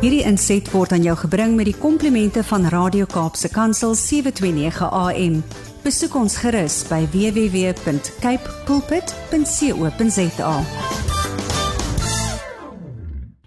Hierdie 0.00 0.22
inset 0.24 0.64
word 0.72 0.94
aan 0.96 1.02
jou 1.04 1.12
gebring 1.26 1.58
met 1.58 1.66
die 1.68 1.76
komplimente 1.76 2.40
van 2.48 2.62
Radio 2.72 3.04
Kaapse 3.04 3.50
Kansel 3.52 3.92
729 3.92 4.88
AM. 4.88 5.34
Besoek 5.84 6.16
ons 6.16 6.38
gerus 6.40 6.78
by 6.88 7.02
www.cape 7.12 8.54
pulpit.co.za. 8.64 10.54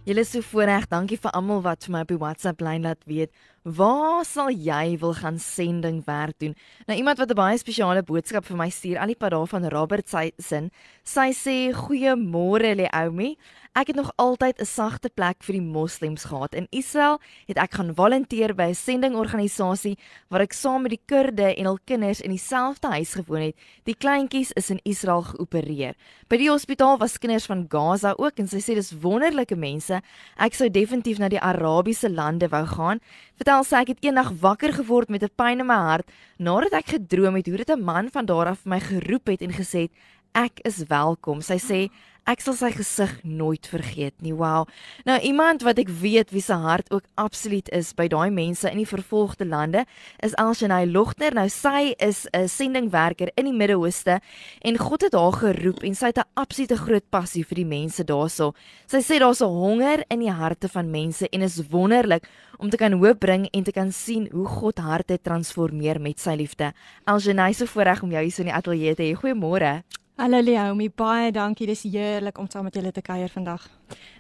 Julle 0.04 0.20
is 0.20 0.34
so 0.36 0.43
voorreg. 0.43 0.86
Dankie 0.91 1.18
vir 1.18 1.31
almal 1.31 1.61
wat 1.63 1.88
vir 1.88 1.93
my 1.95 2.02
op 2.04 2.09
die 2.11 2.20
WhatsApp 2.21 2.61
lyn 2.61 2.85
laat 2.85 3.01
weet. 3.09 3.31
Waar 3.63 4.25
sal 4.27 4.51
jy 4.51 4.97
wil 4.99 5.13
gaan 5.15 5.38
sending 5.39 6.01
werk 6.05 6.35
doen? 6.43 6.54
Nou 6.85 6.97
iemand 6.99 7.17
wat 7.17 7.31
'n 7.31 7.39
baie 7.39 7.57
spesiale 7.57 8.04
boodskap 8.04 8.45
vir 8.45 8.57
my 8.57 8.70
stuur, 8.70 8.99
al 8.99 9.07
die 9.07 9.15
pad 9.15 9.31
daar 9.31 9.47
van 9.47 9.70
Robert 9.70 10.09
sy 10.09 10.31
sin. 10.38 10.71
Sy 11.04 11.31
sê 11.31 11.71
goeiemôre 11.73 12.75
Leomi. 12.75 13.38
Ek 13.73 13.87
het 13.89 13.95
nog 13.95 14.11
altyd 14.15 14.61
'n 14.61 14.65
sagte 14.65 15.09
plek 15.09 15.43
vir 15.43 15.53
die 15.53 15.61
moslems 15.61 16.23
gehad. 16.23 16.54
In 16.54 16.68
Israel 16.69 17.19
het 17.45 17.57
ek 17.57 17.73
gaan 17.73 17.95
volunteer 17.95 18.54
by 18.55 18.69
'n 18.69 18.75
sendingorganisasie 18.75 19.97
waar 20.29 20.41
ek 20.41 20.54
saam 20.54 20.81
met 20.81 20.91
die 20.91 21.01
Kurde 21.05 21.55
en 21.55 21.65
hul 21.65 21.79
kinders 21.86 22.21
in 22.21 22.29
dieselfde 22.29 22.87
huis 22.87 23.14
gewoon 23.14 23.41
het. 23.41 23.55
Die 23.83 23.95
kleintjies 23.95 24.51
is 24.51 24.69
in 24.69 24.79
Israel 24.83 25.21
geopereer. 25.21 25.95
By 26.28 26.37
die 26.37 26.50
hospitaal 26.50 26.97
was 26.97 27.17
kinders 27.17 27.45
van 27.45 27.65
Gaza 27.67 28.14
ook 28.17 28.37
en 28.37 28.47
sy 28.47 28.57
sê 28.57 28.75
dis 28.75 28.93
wonderlike 29.01 29.55
mense. 29.55 30.01
Ek 30.37 30.53
sou 30.53 30.69
definitief 30.69 31.17
na 31.17 31.28
die 31.28 31.42
Arabiese 31.42 32.09
lande 32.09 32.47
wou 32.50 32.66
gaan. 32.66 33.00
Vertel 33.36 33.64
sy 33.64 33.75
ek 33.75 33.88
het 33.88 34.03
eendag 34.03 34.31
wakker 34.39 34.73
geword 34.73 35.09
met 35.09 35.23
'n 35.23 35.31
pyn 35.36 35.59
in 35.59 35.66
my 35.66 35.73
hart 35.73 36.11
nadat 36.38 36.73
ek 36.73 36.86
gedroom 36.86 37.36
het 37.36 37.47
hoe 37.47 37.58
dit 37.58 37.69
'n 37.69 37.83
man 37.83 38.09
van 38.11 38.25
daar 38.25 38.47
af 38.47 38.66
my 38.66 38.80
geroep 38.80 39.28
het 39.28 39.42
en 39.42 39.52
gesê 39.52 39.81
het 39.81 39.92
ek 40.33 40.59
is 40.66 40.83
welkom. 40.89 41.42
Sy 41.42 41.58
sê 41.61 41.80
Ek 42.23 42.39
sal 42.39 42.55
sy 42.55 42.69
gesig 42.72 43.11
nooit 43.27 43.67
vergeet 43.67 44.16
nie. 44.23 44.31
Wow. 44.31 44.69
Nou 45.03 45.17
iemand 45.27 45.66
wat 45.67 45.81
ek 45.81 45.89
weet 45.91 46.30
wie 46.31 46.41
se 46.41 46.55
hart 46.55 46.88
ook 46.95 47.03
absoluut 47.19 47.67
is 47.75 47.89
by 47.98 48.06
daai 48.08 48.31
mense 48.31 48.70
in 48.70 48.80
die 48.80 48.88
vervolgde 48.88 49.44
lande 49.44 49.81
is 50.23 50.36
Elsjenay 50.39 50.86
Logner. 50.88 51.36
Nou 51.36 51.50
sy 51.52 51.92
is 52.00 52.23
'n 52.31 52.48
sendingwerker 52.48 53.28
in 53.36 53.52
die 53.52 53.53
Midde-Ooste 53.53 54.22
en 54.61 54.78
God 54.78 55.02
het 55.02 55.14
haar 55.14 55.36
geroep 55.36 55.83
en 55.83 55.95
sy 55.95 56.06
het 56.16 56.20
'n 56.20 56.31
absolute 56.39 56.78
groot 56.78 57.09
passie 57.09 57.44
vir 57.44 57.56
die 57.56 57.67
mense 57.67 58.03
daarso. 58.03 58.53
Sy 58.88 59.02
sê 59.03 59.20
daar's 59.20 59.42
'n 59.42 59.52
honger 59.52 60.05
in 60.09 60.20
die 60.20 60.31
harte 60.31 60.70
van 60.70 60.92
mense 60.92 61.28
en 61.30 61.42
is 61.42 61.67
wonderlik 61.70 62.23
om 62.58 62.70
te 62.70 62.78
kan 62.78 62.94
hoop 62.94 63.20
bring 63.20 63.50
en 63.52 63.64
te 63.64 63.72
kan 63.72 63.92
sien 63.92 64.30
hoe 64.31 64.48
God 64.48 64.78
harte 64.78 65.20
transformeer 65.22 66.00
met 66.00 66.20
sy 66.20 66.36
liefde. 66.36 66.73
Elsjenay, 67.05 67.52
so 67.53 67.66
voorreg 67.66 68.02
om 68.02 68.11
jou 68.11 68.22
hier 68.22 68.31
so 68.31 68.42
in 68.42 68.48
die 68.48 68.55
ateljee 68.55 68.95
te 68.95 69.03
hê. 69.03 69.14
Goeiemôre. 69.14 69.83
Hallo 70.14 70.38
Leomi, 70.45 70.92
baie 70.94 71.31
dankie. 71.33 71.66
Dis 71.66 71.88
heerlik 71.89 72.38
om 72.38 72.45
saam 72.45 72.67
met 72.67 72.75
julle 72.78 72.92
te 72.94 73.02
kuier 73.02 73.31
vandag. 73.33 73.64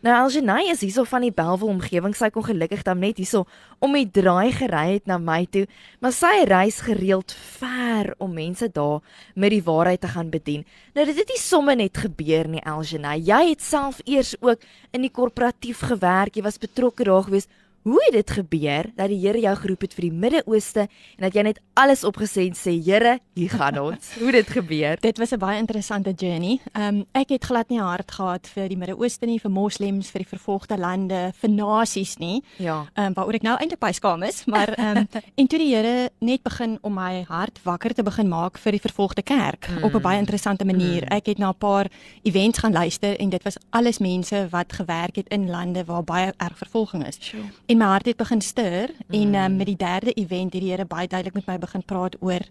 Nou 0.01 0.15
Algenay 0.23 0.71
is 0.71 0.81
hierso 0.81 1.03
van 1.05 1.21
die 1.21 1.29
Belwel 1.31 1.69
omgewing. 1.69 2.15
Sy 2.17 2.31
kon 2.33 2.47
gelukkig 2.47 2.81
dan 2.87 2.97
net 3.03 3.19
hierso 3.21 3.43
om 3.77 3.93
die 3.93 4.07
draai 4.09 4.49
gery 4.57 4.95
het 4.95 5.05
na 5.05 5.19
my 5.21 5.43
toe, 5.53 5.67
maar 6.01 6.15
sy 6.17 6.47
reis 6.49 6.81
gereeld 6.87 7.35
ver 7.59 8.09
om 8.17 8.33
mense 8.33 8.71
daar 8.73 9.05
met 9.37 9.53
die 9.53 9.61
waarheid 9.61 10.01
te 10.01 10.09
gaan 10.15 10.33
bedien. 10.33 10.65
Nou 10.97 11.05
dit 11.05 11.21
het 11.21 11.29
nie 11.29 11.37
sommer 11.37 11.77
net 11.77 12.01
gebeur 12.07 12.49
nie, 12.49 12.65
Algenay. 12.65 13.19
Jy 13.21 13.43
het 13.51 13.61
self 13.61 14.01
eers 14.09 14.33
ook 14.41 14.65
in 14.97 15.05
die 15.05 15.13
korporatief 15.13 15.85
gewerk. 15.93 16.33
Jy 16.33 16.47
was 16.49 16.57
betrokke 16.57 17.05
daar 17.05 17.29
gewees. 17.29 17.45
Hoe 17.83 17.99
het 18.05 18.13
dit 18.13 18.31
gebeur 18.31 18.85
dat 18.95 19.09
die 19.11 19.19
Here 19.19 19.39
jou 19.39 19.51
geroep 19.59 19.81
het 19.83 19.93
vir 19.97 20.05
die 20.05 20.15
Midde-Ooste 20.15 20.85
en 20.87 21.23
dat 21.25 21.35
jy 21.35 21.41
net 21.43 21.57
alles 21.75 22.05
opgesê 22.07 22.45
en 22.47 22.55
sê 22.55 22.77
Here, 22.79 23.17
hier 23.35 23.51
gaan 23.51 23.75
ons. 23.81 24.13
Hoe 24.21 24.29
het 24.29 24.45
dit 24.45 24.51
gebeur? 24.55 24.95
Dit 25.03 25.17
was 25.19 25.33
'n 25.35 25.39
baie 25.39 25.59
interessante 25.59 26.13
journey. 26.15 26.61
Ehm 26.71 26.95
um, 26.95 27.05
ek 27.11 27.29
het 27.35 27.43
glad 27.43 27.69
nie 27.69 27.81
hart 27.81 28.11
gehad 28.11 28.47
vir 28.47 28.69
die 28.69 28.77
Midde-Ooste 28.77 29.25
nie, 29.25 29.39
vir 29.39 29.51
moslems, 29.51 30.11
vir 30.11 30.23
die 30.23 30.27
vervolgde 30.27 30.77
lande, 30.77 31.33
vir 31.35 31.49
nasies 31.49 32.17
nie. 32.17 32.43
Ja. 32.57 32.87
Ehm 32.93 33.05
um, 33.05 33.13
waaroor 33.13 33.33
ek 33.33 33.41
nou 33.43 33.57
eintlik 33.59 33.79
baie 33.79 33.93
skaam 33.93 34.23
is, 34.23 34.45
maar 34.45 34.71
ehm 34.77 34.97
um, 34.97 35.07
en 35.39 35.47
toe 35.47 35.59
die 35.59 35.75
Here 35.75 36.09
net 36.19 36.43
begin 36.43 36.77
om 36.81 36.93
my 36.93 37.25
hart 37.27 37.59
wakker 37.63 37.93
te 37.93 38.03
begin 38.03 38.27
maak 38.27 38.57
vir 38.57 38.71
die 38.71 38.81
vervolgde 38.81 39.23
kerk 39.23 39.67
mm. 39.67 39.83
op 39.83 39.93
'n 39.93 40.01
baie 40.01 40.19
interessante 40.19 40.65
manier. 40.65 41.03
Mm. 41.03 41.17
Ek 41.17 41.25
het 41.25 41.37
na 41.37 41.49
'n 41.49 41.57
paar 41.57 41.91
events 42.23 42.59
gaan 42.59 42.71
luister 42.71 43.19
en 43.19 43.29
dit 43.29 43.43
was 43.43 43.57
alles 43.71 43.99
mense 43.99 44.47
wat 44.51 44.73
gewerk 44.73 45.15
het 45.15 45.27
in 45.27 45.49
lande 45.49 45.83
waar 45.85 46.03
baie 46.03 46.33
erg 46.37 46.57
vervolging 46.57 47.07
is. 47.07 47.17
Sure 47.19 47.43
en 47.73 47.79
my 47.81 47.89
hart 47.89 48.05
het 48.05 48.17
begin 48.17 48.41
stir 48.41 48.93
mm. 49.07 49.21
en 49.21 49.35
um, 49.35 49.55
met 49.57 49.65
die 49.65 49.77
derde 49.77 50.13
event 50.13 50.53
het 50.53 50.61
die 50.61 50.69
Here 50.71 50.85
baie 50.85 51.07
duidelik 51.07 51.33
met 51.33 51.45
my 51.49 51.57
begin 51.57 51.83
praat 51.85 52.15
oor 52.21 52.45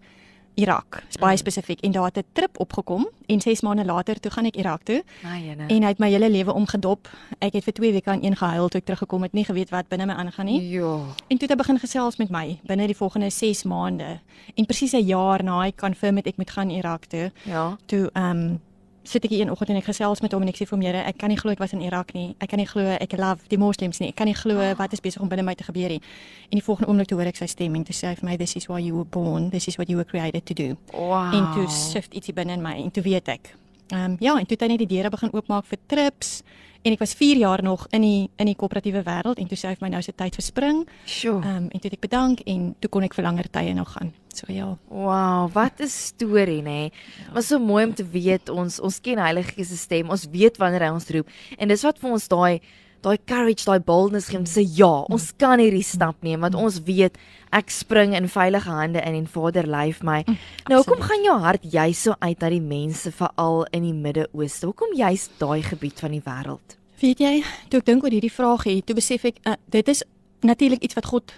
Irak. 0.55 0.99
Dis 1.09 1.17
baie 1.17 1.33
mm. 1.33 1.41
spesifiek 1.41 1.81
en 1.81 1.93
daar 1.93 2.11
het 2.11 2.19
'n 2.19 2.25
trip 2.33 2.59
opgekom 2.61 3.09
en 3.27 3.41
6 3.41 3.61
maande 3.61 3.85
later 3.85 4.21
toe 4.21 4.31
gaan 4.31 4.45
ek 4.45 4.57
Irak 4.57 4.83
toe. 4.83 5.03
Ayene. 5.25 5.67
En 5.67 5.83
hy 5.83 5.89
het 5.89 5.99
my 5.99 6.11
hele 6.11 6.31
lewe 6.31 6.53
omgedop. 6.53 7.09
Ek 7.39 7.53
het 7.53 7.65
vir 7.65 7.73
2 7.73 7.93
weke 7.93 8.11
aan 8.11 8.23
een 8.23 8.37
gehuil 8.37 8.69
toe 8.69 8.81
ek 8.81 8.85
teruggekom 8.85 9.23
het, 9.23 9.33
nie 9.33 9.45
geweet 9.45 9.71
wat 9.71 9.89
binne 9.89 10.07
my 10.07 10.13
aangaan 10.13 10.47
nie. 10.47 10.69
Ja. 10.69 10.99
En 11.29 11.39
toe 11.39 11.49
het 11.49 11.51
hy 11.51 11.57
begin 11.57 11.79
gesels 11.79 12.17
met 12.17 12.31
my 12.31 12.59
binne 12.63 12.87
die 12.87 12.97
volgende 12.97 13.31
6 13.31 13.63
maande. 13.63 14.21
En 14.55 14.67
presies 14.67 14.93
'n 14.93 15.07
jaar 15.07 15.45
na 15.45 15.61
hy 15.61 15.73
confirm 15.73 16.17
het 16.17 16.27
ek 16.27 16.37
moet 16.37 16.51
gaan 16.51 16.71
Irak 16.71 17.05
toe. 17.05 17.33
Ja. 17.43 17.77
Toe 17.87 18.11
ehm 18.13 18.31
um, 18.31 18.61
sit 19.05 19.25
ek 19.25 19.33
een 19.35 19.51
oggend 19.51 19.71
en 19.71 19.81
ek 19.81 19.89
gesels 19.91 20.23
met 20.23 20.33
hom 20.33 20.43
en 20.43 20.51
ek 20.53 20.59
sê 20.61 20.67
vir 20.67 20.77
hom, 20.77 20.85
Here, 20.87 21.03
ek 21.07 21.19
kan 21.19 21.33
nie 21.33 21.39
glo 21.39 21.53
ek 21.55 21.63
was 21.63 21.75
in 21.77 21.83
Irak 21.83 22.13
nie. 22.15 22.35
Ek 22.41 22.51
kan 22.53 22.61
nie 22.61 22.67
glo 22.67 22.85
ek 22.95 23.17
love 23.19 23.49
die 23.51 23.59
moslems 23.59 24.01
nie. 24.03 24.11
Ek 24.13 24.19
kan 24.19 24.31
nie 24.31 24.37
glo 24.39 24.61
ah. 24.63 24.75
wat 24.79 24.93
is 24.93 25.03
besig 25.03 25.23
om 25.23 25.31
binne 25.31 25.45
my 25.47 25.55
te 25.59 25.67
gebeur 25.67 25.95
nie. 25.95 26.03
En 26.51 26.59
die 26.59 26.65
volgende 26.65 26.91
oomblik 26.91 27.11
toe 27.11 27.19
hoor 27.19 27.31
ek 27.31 27.41
sy 27.41 27.51
stem 27.51 27.79
en 27.79 27.87
toe 27.89 27.97
sê 27.97 28.13
hy 28.13 28.21
vir 28.21 28.31
my, 28.31 28.37
this 28.41 28.57
is 28.57 28.69
why 28.71 28.79
you 28.83 28.95
were 28.97 29.09
born. 29.09 29.51
This 29.51 29.69
is 29.69 29.79
what 29.79 29.91
you 29.91 29.99
were 29.99 30.09
created 30.09 30.47
to 30.47 30.55
do. 30.55 30.77
Wow. 30.93 31.35
En 31.35 31.51
toe 31.57 31.67
shift 31.71 32.15
ietsie 32.15 32.35
binne 32.37 32.59
in 32.59 32.65
my 32.65 32.77
en 32.83 32.95
toe 32.95 33.05
weet 33.07 33.33
ek. 33.33 33.55
Ehm 33.93 34.13
um, 34.13 34.17
ja, 34.21 34.39
en 34.39 34.47
toe 34.47 34.57
het 34.57 34.63
hy 34.65 34.69
net 34.73 34.85
die 34.87 34.93
deure 34.95 35.11
begin 35.13 35.33
oopmaak 35.37 35.67
vir 35.69 35.79
trips 35.87 36.41
en 36.83 36.95
ek 36.95 37.03
was 37.03 37.13
4 37.15 37.37
jaar 37.39 37.63
nog 37.63 37.85
in 37.95 38.03
die 38.03 38.31
in 38.41 38.49
die 38.49 38.57
koöperatiewe 38.59 39.03
wêreld 39.07 39.39
en 39.39 39.51
toe 39.51 39.59
sê 39.59 39.69
hy 39.69 39.77
vir 39.77 39.85
my 39.85 39.91
nou 39.93 40.01
is 40.01 40.09
dit 40.09 40.17
tyd 40.17 40.39
vir 40.39 40.45
spring. 40.47 40.79
Sjoe. 41.05 41.43
Ehm 41.43 41.57
um, 41.57 41.67
en 41.69 41.79
toe 41.79 41.91
het 41.91 41.99
ek 41.99 42.07
bedank 42.09 42.41
en 42.49 42.75
toe 42.81 42.91
kon 42.91 43.05
ek 43.05 43.15
vir 43.19 43.27
langer 43.29 43.51
tye 43.53 43.75
nog 43.77 43.93
gaan. 43.93 44.15
So 44.33 44.49
ja. 44.49 44.71
Wow, 44.89 45.53
wat 45.53 45.81
'n 45.81 45.89
storie 45.89 46.63
nê. 46.63 46.89
Ja. 46.89 47.33
Was 47.35 47.49
so 47.49 47.59
mooi 47.59 47.85
om 47.85 47.95
te 47.95 48.05
weet 48.05 48.49
ons 48.49 48.81
ons 48.81 49.01
ken 49.01 49.19
Heilige 49.19 49.53
Gees 49.53 49.69
se 49.69 49.77
stem. 49.77 50.11
Ons 50.11 50.27
weet 50.33 50.57
wanneer 50.57 50.89
hy 50.89 50.93
ons 50.95 51.11
roep 51.11 51.29
en 51.59 51.69
dis 51.69 51.83
wat 51.83 51.99
vir 51.99 52.11
ons 52.11 52.29
daai 52.29 52.61
daai 53.03 53.19
courage, 53.27 53.67
daai 53.67 53.81
boldness 53.83 54.31
gee 54.31 54.39
om 54.39 54.47
sê 54.49 54.65
ja, 54.65 54.91
ons 55.13 55.31
kan 55.41 55.61
hierdie 55.63 55.85
stap 55.87 56.19
neem 56.23 56.43
want 56.45 56.57
ons 56.59 56.81
weet 56.87 57.19
ek 57.53 57.73
spring 57.75 58.15
in 58.17 58.29
veilige 58.33 58.71
hande 58.71 59.03
in 59.03 59.19
en 59.19 59.27
Vader 59.29 59.67
lei 59.69 59.91
my. 60.03 60.23
Mm, 60.27 60.39
nou 60.71 60.79
hoekom 60.81 61.03
gaan 61.05 61.27
jou 61.27 61.39
hart 61.43 61.67
jy 61.69 61.89
so 61.93 62.15
uit 62.21 62.41
na 62.41 62.53
die 62.53 62.63
mense 62.63 63.13
veral 63.13 63.67
in 63.73 63.85
die 63.89 63.97
Midde-Ooste? 63.97 64.71
Hoekom 64.71 64.95
juist 64.97 65.35
daai 65.43 65.63
gebied 65.67 66.01
van 66.01 66.17
die 66.17 66.23
wêreld? 66.25 66.79
Weet 67.03 67.21
jy, 67.21 67.35
toe 67.69 67.83
ek 67.83 67.89
dink 67.91 68.07
oor 68.07 68.15
hierdie 68.15 68.33
vraag 68.33 68.65
hier, 68.69 68.85
toe 68.87 68.97
besef 68.97 69.27
ek 69.29 69.43
uh, 69.45 69.59
dit 69.75 69.89
is 69.91 70.05
natuurlik 70.47 70.83
iets 70.87 70.97
wat 70.99 71.11
God 71.11 71.35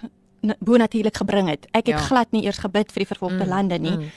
bo 0.61 0.77
natuurlik 0.77 1.17
gebring 1.17 1.49
het. 1.49 1.65
Ek 1.73 1.89
het 1.89 1.97
ja. 1.97 2.05
glad 2.05 2.31
nie 2.31 2.45
eers 2.45 2.61
gebid 2.61 2.91
vir 2.93 3.03
die 3.03 3.09
vervolgde 3.09 3.43
mm, 3.43 3.49
lande 3.49 3.79
nie. 3.81 3.97
Mm. 3.97 4.11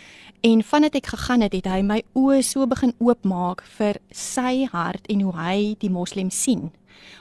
En 0.49 0.63
vandat 0.63 0.95
ek 0.95 1.09
gegaan 1.11 1.43
het, 1.43 1.55
het 1.57 1.67
hy 1.67 1.81
my 1.83 2.03
oë 2.15 2.43
so 2.47 2.67
begin 2.71 2.93
oopmaak 3.03 3.65
vir 3.79 3.99
sy 4.15 4.69
hart 4.71 5.09
en 5.11 5.25
hoe 5.27 5.35
hy 5.35 5.57
die 5.83 5.91
moslems 5.91 6.37
sien. 6.39 6.69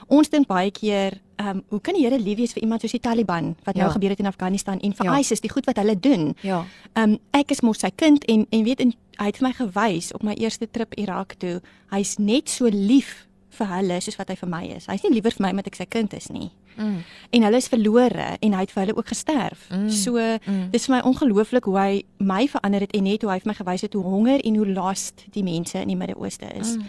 Ons 0.06 0.30
dink 0.32 0.46
baie 0.46 0.70
keer, 0.70 1.20
ehm, 1.36 1.48
um, 1.48 1.62
hoe 1.68 1.80
kan 1.80 1.94
die 1.94 2.04
Here 2.04 2.18
lief 2.18 2.38
wees 2.38 2.52
vir 2.52 2.62
iemand 2.62 2.80
soos 2.80 2.94
die 2.96 3.00
Taliban 3.00 3.54
wat 3.64 3.74
nou 3.74 3.84
ja. 3.84 3.88
nou 3.88 3.92
gebeur 3.92 4.10
het 4.10 4.18
in 4.18 4.26
Afghanistan 4.26 4.80
en 4.80 4.94
vir 4.94 5.06
ja. 5.06 5.18
ISIS, 5.18 5.40
die 5.40 5.50
goed 5.50 5.66
wat 5.66 5.76
hulle 5.76 5.98
doen? 6.00 6.34
Ja. 6.42 6.64
Ehm 6.94 7.10
um, 7.10 7.18
ek 7.30 7.50
is 7.50 7.60
mos 7.60 7.80
sy 7.84 7.90
kind 7.94 8.24
en 8.24 8.46
en 8.50 8.64
weet 8.64 8.80
en 8.80 8.94
hy 9.18 9.26
het 9.26 9.38
vir 9.38 9.48
my 9.48 9.54
gewys 9.54 10.12
op 10.14 10.22
my 10.22 10.34
eerste 10.38 10.68
trip 10.70 10.94
Irak 10.94 11.34
toe. 11.38 11.60
Hy's 11.90 12.18
net 12.18 12.48
so 12.48 12.70
lief 12.70 13.28
vir 13.58 13.70
hulle 13.72 13.98
soos 14.04 14.18
wat 14.18 14.30
hy 14.32 14.36
vir 14.38 14.50
my 14.50 14.62
is. 14.76 14.86
Hy's 14.90 15.04
nie 15.04 15.16
liewer 15.16 15.34
vir 15.34 15.44
my 15.46 15.50
omdat 15.54 15.70
ek 15.72 15.78
sy 15.80 15.86
kind 15.90 16.14
is 16.14 16.28
nie. 16.30 16.50
Mm. 16.78 17.00
En 17.34 17.46
hulle 17.48 17.58
is 17.58 17.68
verlore 17.70 18.28
en 18.44 18.54
hy 18.54 18.62
het 18.62 18.74
vir 18.74 18.84
hulle 18.84 18.96
ook 18.98 19.10
gesterf. 19.10 19.66
Mm. 19.72 19.88
So 19.94 20.20
mm. 20.20 20.68
dis 20.74 20.86
vir 20.86 20.96
my 20.96 21.02
ongelooflik 21.10 21.66
hoe 21.70 21.78
hy 21.78 21.90
my 22.22 22.44
verander 22.50 22.86
het 22.86 22.94
en 22.94 23.06
net 23.08 23.26
hoe 23.26 23.32
hy 23.32 23.40
vir 23.42 23.52
my 23.52 23.58
gewys 23.58 23.86
het 23.86 23.98
hoe 23.98 24.04
honger 24.06 24.44
en 24.44 24.60
hoe 24.60 24.68
last 24.70 25.26
die 25.34 25.44
mense 25.46 25.80
in 25.80 25.92
die 25.92 25.98
Midde-Ooste 25.98 26.52
is. 26.60 26.76
Mm. 26.76 26.88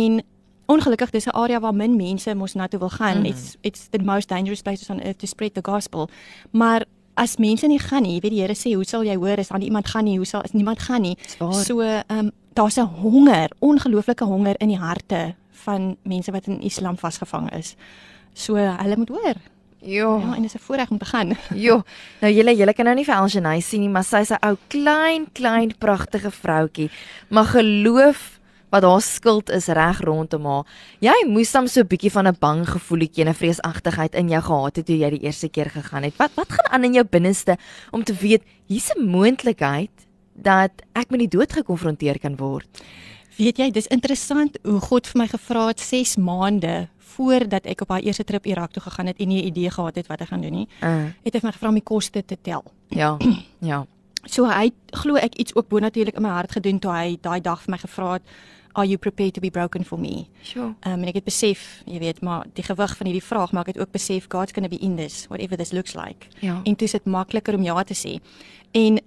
En 0.00 0.20
ongelukkig 0.70 1.10
dis 1.10 1.26
'n 1.26 1.36
area 1.42 1.60
waar 1.60 1.74
min 1.74 1.96
mense 1.96 2.34
mos 2.34 2.54
na 2.54 2.66
toe 2.68 2.78
wil 2.78 2.90
gaan. 2.90 3.18
Mm. 3.18 3.24
It's 3.24 3.56
it's 3.60 3.88
the 3.90 4.02
most 4.02 4.28
dangerous 4.28 4.62
place 4.62 4.92
on 4.92 5.00
earth 5.00 5.18
to 5.18 5.26
spread 5.26 5.54
the 5.54 5.62
gospel. 5.62 6.08
Maar 6.50 6.84
as 7.14 7.36
mense 7.36 7.66
nie 7.66 7.78
gaan 7.78 8.02
nie, 8.02 8.20
weet 8.20 8.30
die 8.30 8.40
Here 8.40 8.54
sê, 8.54 8.74
hoe 8.74 8.84
sal 8.84 9.04
jy 9.04 9.16
hoor 9.16 9.38
as 9.38 9.48
dan 9.48 9.62
iemand 9.62 9.88
gaan 9.88 10.04
nie? 10.04 10.16
Hoe 10.16 10.26
sal 10.26 10.42
as 10.42 10.52
niemand 10.52 10.78
gaan 10.78 11.02
nie? 11.02 11.16
So 11.64 11.80
ehm 11.80 12.04
um, 12.18 12.30
daar's 12.54 12.76
'n 12.76 12.88
honger, 13.02 13.50
ongelooflike 13.58 14.24
honger 14.24 14.54
in 14.58 14.68
die 14.68 14.78
harte 14.78 15.34
van 15.50 15.96
mense 16.02 16.32
wat 16.32 16.46
in 16.46 16.60
Islam 16.60 16.96
vasgevang 16.96 17.52
is. 17.52 17.76
So 18.32 18.54
hulle 18.56 18.96
moet 18.96 19.08
hoor. 19.08 19.34
Jo. 19.82 20.18
Ja, 20.18 20.34
en 20.34 20.42
dit 20.42 20.54
is 20.54 20.54
'n 20.54 20.64
voorreg 20.64 20.90
om 20.90 20.98
te 20.98 21.04
gaan. 21.04 21.36
Jo. 21.54 21.82
Nou 22.20 22.32
julle 22.32 22.56
julle 22.56 22.72
kan 22.72 22.84
nou 22.84 22.96
nie 22.96 23.04
vir 23.04 23.14
Elgenay 23.14 23.60
sien 23.60 23.80
nie, 23.80 23.88
maar 23.88 24.04
sy's 24.04 24.30
'n 24.30 24.46
ou 24.46 24.56
klein 24.68 25.32
klein 25.32 25.74
pragtige 25.78 26.30
vroutjie. 26.30 26.90
Maar 27.28 27.44
geloof 27.44 28.39
wat 28.70 28.82
haar 28.82 29.00
skuld 29.02 29.50
is 29.50 29.66
reg 29.66 30.00
rondom 30.00 30.44
haar. 30.46 30.64
Jy 31.00 31.26
moes 31.26 31.52
dan 31.52 31.68
so 31.68 31.80
'n 31.80 31.86
bietjie 31.86 32.10
van 32.12 32.26
'n 32.28 32.36
bang 32.40 32.68
gevoeltjie 32.68 33.24
en 33.24 33.28
'n 33.30 33.34
vreesagtigheid 33.34 34.14
in 34.14 34.28
jou 34.28 34.42
gehad 34.42 34.76
het 34.76 34.86
toe 34.86 34.96
jy 34.98 35.10
die 35.10 35.20
eerste 35.26 35.48
keer 35.48 35.70
gegaan 35.70 36.02
het. 36.02 36.16
Wat 36.16 36.30
wat 36.34 36.48
gaan 36.52 36.72
aan 36.72 36.84
in 36.84 36.92
jou 36.94 37.04
binneste 37.04 37.56
om 37.90 38.04
te 38.04 38.14
weet 38.14 38.42
hier's 38.66 38.90
'n 38.96 39.04
moontlikheid 39.06 39.90
dat 40.34 40.70
ek 40.94 41.10
met 41.10 41.18
die 41.20 41.28
dood 41.28 41.52
gekonfronteer 41.52 42.18
kan 42.18 42.36
word? 42.36 42.68
Weet 43.38 43.56
jy, 43.58 43.70
dis 43.70 43.86
interessant 43.86 44.58
hoe 44.64 44.80
God 44.80 45.06
vir 45.06 45.18
my 45.22 45.26
gevra 45.28 45.66
het 45.68 45.80
6 45.80 46.16
maande 46.16 46.88
voordat 46.98 47.66
ek 47.66 47.80
op 47.80 47.88
haar 47.88 48.00
eerste 48.00 48.24
trip 48.24 48.46
Irak 48.46 48.72
toe 48.72 48.82
gegaan 48.82 49.06
het 49.06 49.18
en 49.18 49.28
nie 49.28 49.42
'n 49.42 49.46
idee 49.46 49.70
gehad 49.70 49.94
het 49.96 50.06
wat 50.06 50.20
ek 50.20 50.28
gaan 50.28 50.40
doen 50.40 50.52
nie. 50.52 50.68
Uh, 50.82 51.04
Het 51.24 51.34
hy 51.34 51.40
my 51.42 51.52
gevra 51.52 51.68
om 51.68 51.74
die 51.74 51.82
koste 51.82 52.22
te 52.24 52.36
tel. 52.42 52.64
ja. 52.88 53.16
Ja. 53.60 53.86
So 54.26 54.44
hy 54.46 54.70
glo 54.90 55.14
ek 55.16 55.34
iets 55.34 55.54
ook 55.54 55.68
bonatuurlik 55.68 56.16
in 56.16 56.22
my 56.22 56.28
hart 56.28 56.52
gedoen 56.52 56.78
toe 56.78 56.92
hy 56.92 57.16
daai 57.20 57.40
dag 57.40 57.62
vir 57.62 57.70
my 57.70 57.78
gevra 57.78 58.12
het, 58.12 58.22
"Are 58.72 58.86
you 58.86 58.98
prepared 58.98 59.34
to 59.34 59.40
be 59.40 59.50
broken 59.50 59.84
for 59.84 59.98
me?" 59.98 60.26
Sure. 60.42 60.64
Um, 60.66 60.76
en 61.02 61.04
ek 61.04 61.14
het 61.14 61.24
besef, 61.24 61.82
jy 61.86 61.98
weet, 61.98 62.20
maar 62.20 62.46
die 62.54 62.64
gewig 62.64 62.96
van 62.96 63.06
hierdie 63.06 63.24
vraag 63.24 63.52
maak 63.52 63.66
dit 63.66 63.78
ook 63.78 63.90
besef 63.90 64.26
God's 64.28 64.52
going 64.52 64.70
to 64.70 64.76
be 64.76 64.82
in 64.84 64.96
this, 64.96 65.26
whatever 65.28 65.56
this 65.56 65.72
looks 65.72 65.94
like. 65.94 66.26
Ja. 66.38 66.60
En 66.64 66.76
toe 66.76 66.86
is 66.86 66.92
dit 66.92 67.04
makliker 67.04 67.54
om 67.54 67.62
ja 67.62 67.82
te 67.82 67.94
sê. 67.94 68.20
En 68.70 69.00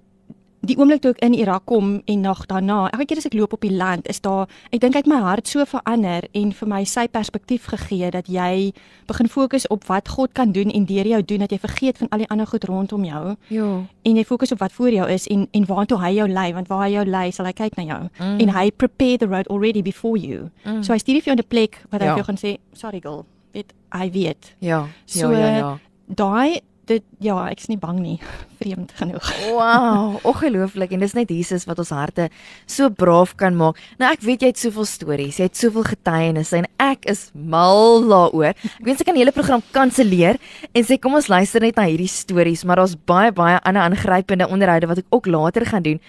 die 0.63 0.77
oomblik 0.80 1.01
toe 1.04 1.12
ek 1.12 1.19
in 1.25 1.33
Irak 1.33 1.65
kom 1.65 2.01
en 2.06 2.21
nog 2.21 2.45
daarna, 2.48 2.89
elke 2.94 3.06
keer 3.06 3.18
as 3.18 3.25
ek 3.25 3.33
loop 3.36 3.54
op 3.54 3.62
die 3.62 3.71
land, 3.75 4.07
is 4.07 4.21
daar 4.24 4.48
ek 4.71 4.80
dink 4.80 4.95
uit 4.95 5.06
my 5.12 5.18
hart 5.19 5.48
so 5.48 5.65
verander 5.65 6.24
en 6.33 6.54
vir 6.54 6.68
my 6.71 6.83
sy 6.88 7.07
perspektief 7.12 7.65
gegee 7.68 8.10
dat 8.12 8.27
jy 8.31 8.71
begin 9.07 9.27
fokus 9.27 9.68
op 9.68 9.83
wat 9.89 10.07
God 10.07 10.31
kan 10.33 10.51
doen 10.56 10.71
en 10.71 10.86
deur 10.86 11.06
jou 11.07 11.21
doen 11.24 11.39
dat 11.39 11.51
jy 11.51 11.60
vergeet 11.60 11.98
van 11.98 12.07
al 12.12 12.18
die 12.24 12.30
ander 12.30 12.48
goed 12.48 12.63
rondom 12.63 13.04
jou 13.04 13.36
Ja. 13.50 13.83
en 14.06 14.15
jy 14.15 14.24
fokus 14.24 14.51
op 14.51 14.60
wat 14.60 14.71
voor 14.71 14.89
jou 14.89 15.10
is 15.10 15.27
en 15.27 15.48
en 15.51 15.65
waartoe 15.65 16.00
hy 16.00 16.13
jou 16.15 16.27
lei 16.30 16.54
want 16.54 16.68
waar 16.68 16.83
hy 16.88 16.94
jou 16.94 17.06
lei 17.06 17.31
sal 17.31 17.45
hy 17.45 17.51
kyk 17.54 17.75
na 17.77 17.83
jou 17.83 18.09
Mm. 18.19 18.39
en 18.39 18.50
hy 18.50 18.71
prepare 18.71 19.18
the 19.18 19.27
road 19.27 19.48
already 19.50 19.81
before 19.81 20.18
you. 20.18 20.50
Mm. 20.66 20.83
So 20.83 20.94
hy 20.94 21.00
stuur 21.00 21.21
vir 21.21 21.33
jou 21.33 21.36
'n 21.36 21.48
plek 21.48 21.83
wat 21.92 22.01
hy 22.01 22.07
Ja. 22.07 22.16
vir 22.16 22.24
jou 22.24 22.25
gaan 22.25 22.38
sê 22.38 22.57
sorry 22.74 23.00
girl, 23.01 23.25
weet 23.54 23.74
hy 23.92 24.09
weet. 24.12 24.56
Ja. 24.59 24.88
So, 25.06 25.31
ja, 25.31 25.38
ja, 25.39 25.57
ja. 25.57 25.77
Daai 26.07 26.62
dit 26.89 27.03
ja, 27.24 27.35
ek's 27.51 27.69
nie 27.71 27.77
bang 27.80 28.00
nie. 28.01 28.18
Vreemd 28.59 28.91
genoeg. 28.97 29.30
Wow, 29.53 30.18
ongelooflik 30.31 30.94
en 30.95 31.03
dis 31.03 31.15
net 31.18 31.31
Jesus 31.31 31.68
wat 31.69 31.80
ons 31.83 31.94
harte 31.95 32.27
so 32.69 32.89
braaf 32.89 33.35
kan 33.39 33.56
maak. 33.59 33.80
Nou 34.01 34.12
ek 34.12 34.25
weet 34.25 34.45
jy 34.45 34.51
het 34.51 34.62
soveel 34.62 34.88
stories, 34.89 35.39
jy 35.39 35.47
het 35.50 35.59
soveel 35.59 35.88
getuienisse 35.94 36.59
en 36.59 36.69
ek 36.83 37.07
is 37.12 37.25
mal 37.33 38.03
daaroor. 38.07 38.53
Ek 38.53 38.85
wens 38.85 39.01
ek 39.03 39.09
kan 39.09 39.18
die 39.18 39.24
hele 39.24 39.35
program 39.35 39.63
kanselleer 39.75 40.39
en 40.74 40.88
sê 40.88 41.00
kom 41.01 41.18
ons 41.19 41.31
luister 41.31 41.63
net 41.63 41.80
na 41.80 41.88
hierdie 41.89 42.12
stories, 42.12 42.65
maar 42.68 42.81
daar's 42.81 42.97
baie 43.09 43.33
baie 43.35 43.59
ander 43.63 43.88
aangrypende 43.88 44.50
onderhoude 44.51 44.91
wat 44.91 45.03
ek 45.03 45.15
ook 45.15 45.31
later 45.31 45.68
gaan 45.69 45.88
doen. 45.88 46.00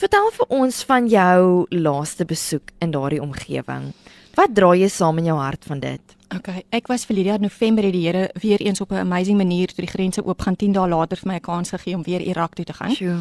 Vertel 0.00 0.26
vir 0.34 0.50
ons 0.50 0.80
van 0.88 1.06
jou 1.06 1.40
laaste 1.70 2.26
besoek 2.26 2.72
in 2.82 2.90
daardie 2.94 3.22
omgewing. 3.22 3.92
Wat 4.34 4.50
dra 4.50 4.72
jy 4.74 4.88
saam 4.90 5.20
in 5.22 5.30
jou 5.30 5.38
hart 5.38 5.68
van 5.68 5.80
dit? 5.84 6.13
Okay, 6.28 6.64
ek 6.70 6.86
was 6.86 7.04
verlede 7.04 7.28
jaar 7.28 7.40
November 7.40 7.84
het 7.84 7.92
die 7.92 8.06
Here 8.06 8.30
weer 8.40 8.60
eens 8.60 8.80
op 8.80 8.90
'n 8.90 8.94
amazing 9.04 9.36
manier 9.36 9.66
toe 9.66 9.84
die 9.84 9.92
grense 9.92 10.24
oop 10.24 10.40
gaan 10.40 10.56
10 10.56 10.72
dae 10.72 10.88
later 10.88 11.16
vir 11.16 11.28
my 11.28 11.34
'n 11.34 11.40
kans 11.40 11.70
gegee 11.70 11.94
om 11.94 12.02
weer 12.02 12.20
Irak 12.20 12.54
toe 12.54 12.64
te 12.64 12.72
gaan. 12.72 12.90
Sjoe. 12.90 13.18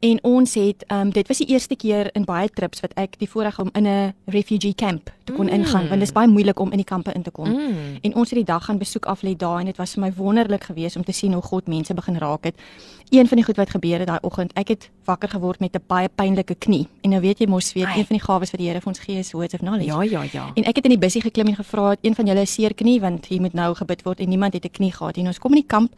En 0.00 0.18
ons 0.22 0.54
het 0.54 0.84
um, 0.92 1.10
dit 1.10 1.26
was 1.28 1.38
die 1.38 1.46
eerste 1.46 1.76
keer 1.76 2.10
in 2.14 2.24
baie 2.24 2.48
trips 2.48 2.80
wat 2.80 2.92
ek 2.94 3.18
die 3.18 3.28
voorreg 3.28 3.58
om 3.58 3.70
in 3.74 3.86
'n 3.86 4.14
refugee 4.26 4.74
camp 4.74 5.10
te 5.24 5.32
kon 5.32 5.46
Mm. 5.46 5.52
ingaan 5.52 5.88
want 5.88 6.00
dit 6.00 6.08
is 6.08 6.12
baie 6.12 6.28
moeilik 6.28 6.58
om 6.58 6.70
in 6.70 6.76
die 6.76 6.84
kampe 6.84 7.12
in 7.12 7.22
te 7.22 7.30
kom. 7.30 7.48
Mm. 7.48 7.98
En 8.02 8.14
ons 8.14 8.30
het 8.30 8.38
die 8.38 8.44
dag 8.44 8.64
gaan 8.64 8.78
besoek 8.78 9.06
af 9.06 9.22
lê 9.22 9.36
daar 9.36 9.58
en 9.58 9.64
dit 9.64 9.76
was 9.76 9.92
vir 9.94 10.02
my 10.02 10.12
wonderlik 10.16 10.64
geweest 10.64 10.96
om 10.96 11.04
te 11.04 11.12
sien 11.12 11.32
hoe 11.32 11.42
God 11.42 11.66
mense 11.66 11.94
begin 11.94 12.16
raak 12.16 12.44
het. 12.44 12.54
Een 13.10 13.26
van 13.28 13.36
die 13.36 13.44
goed 13.44 13.56
wat 13.56 13.70
gebeur 13.70 13.98
het 13.98 14.06
daai 14.06 14.18
oggend, 14.22 14.52
ek 14.52 14.68
het 14.68 14.90
wakker 15.04 15.28
geword 15.28 15.60
met 15.60 15.74
'n 15.74 15.82
baie 15.86 16.08
pynlike 16.14 16.54
knie. 16.54 16.86
En 17.02 17.10
nou 17.10 17.20
weet 17.22 17.38
jy 17.38 17.46
mos 17.46 17.72
weet 17.72 17.84
Ai. 17.86 17.98
een 17.98 18.06
van 18.06 18.16
die 18.16 18.24
gawes 18.24 18.50
wat 18.50 18.60
die 18.60 18.68
Here 18.68 18.80
vir 18.80 18.88
ons 18.88 18.98
gee 18.98 19.18
is 19.18 19.32
words 19.32 19.54
of 19.54 19.60
knowledge. 19.60 19.86
Ja, 19.86 20.02
ja, 20.02 20.22
ja. 20.32 20.50
En 20.54 20.64
ek 20.64 20.76
het 20.76 20.84
in 20.84 20.90
die 20.90 20.98
bussie 20.98 21.22
geklim 21.22 21.46
en 21.46 21.54
gevra 21.56 21.90
het 21.90 21.98
een 22.02 22.14
van 22.14 22.26
julle 22.26 22.40
'n 22.40 22.46
seer 22.46 22.74
knie 22.74 23.00
want 23.00 23.26
hier 23.26 23.40
moet 23.40 23.52
nou 23.54 23.74
gebid 23.74 24.02
word 24.02 24.20
en 24.20 24.28
niemand 24.28 24.52
het 24.52 24.64
'n 24.64 24.70
knie 24.70 24.92
gehad. 24.92 25.16
En 25.16 25.26
ons 25.26 25.38
kom 25.38 25.50
in 25.52 25.60
die 25.60 25.66
kamp 25.66 25.92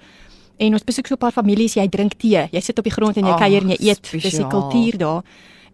en 0.61 0.73
ons 0.77 0.85
besoek 0.85 1.07
so 1.09 1.15
'n 1.15 1.19
paar 1.19 1.33
families, 1.33 1.75
jy 1.75 1.89
drink 1.89 2.13
tee, 2.21 2.49
jy 2.53 2.61
sit 2.61 2.79
op 2.79 2.85
die 2.85 2.93
grond 2.93 3.17
en 3.17 3.25
jy 3.25 3.33
Ag, 3.33 3.39
kuier 3.41 3.63
en 3.63 3.69
jy 3.71 3.77
eet. 3.89 4.11
Dis 4.13 4.37
die 4.37 4.47
kultuur 4.47 4.99
daar. 4.99 5.23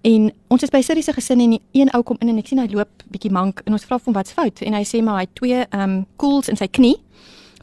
En 0.03 0.31
ons 0.49 0.63
is 0.63 0.71
by 0.71 0.81
Syriese 0.83 1.13
gesin 1.13 1.41
en 1.41 1.59
een 1.73 1.91
ou 1.95 2.03
kom 2.03 2.17
in 2.21 2.29
en 2.29 2.39
ek 2.39 2.47
sien 2.47 2.59
hy 2.59 2.69
loop 2.71 2.89
bietjie 3.11 3.31
mank 3.33 3.61
en 3.67 3.73
ons 3.73 3.85
vra 3.85 3.99
hom 4.05 4.15
wat's 4.15 4.33
fout 4.33 4.63
en 4.63 4.73
hy 4.75 4.83
sê 4.85 5.03
maar 5.03 5.15
hy 5.17 5.21
het 5.27 5.35
twee 5.35 5.65
ehm 5.71 5.81
um, 5.83 6.07
koels 6.17 6.49
in 6.49 6.57
sy 6.57 6.67
knie 6.69 6.97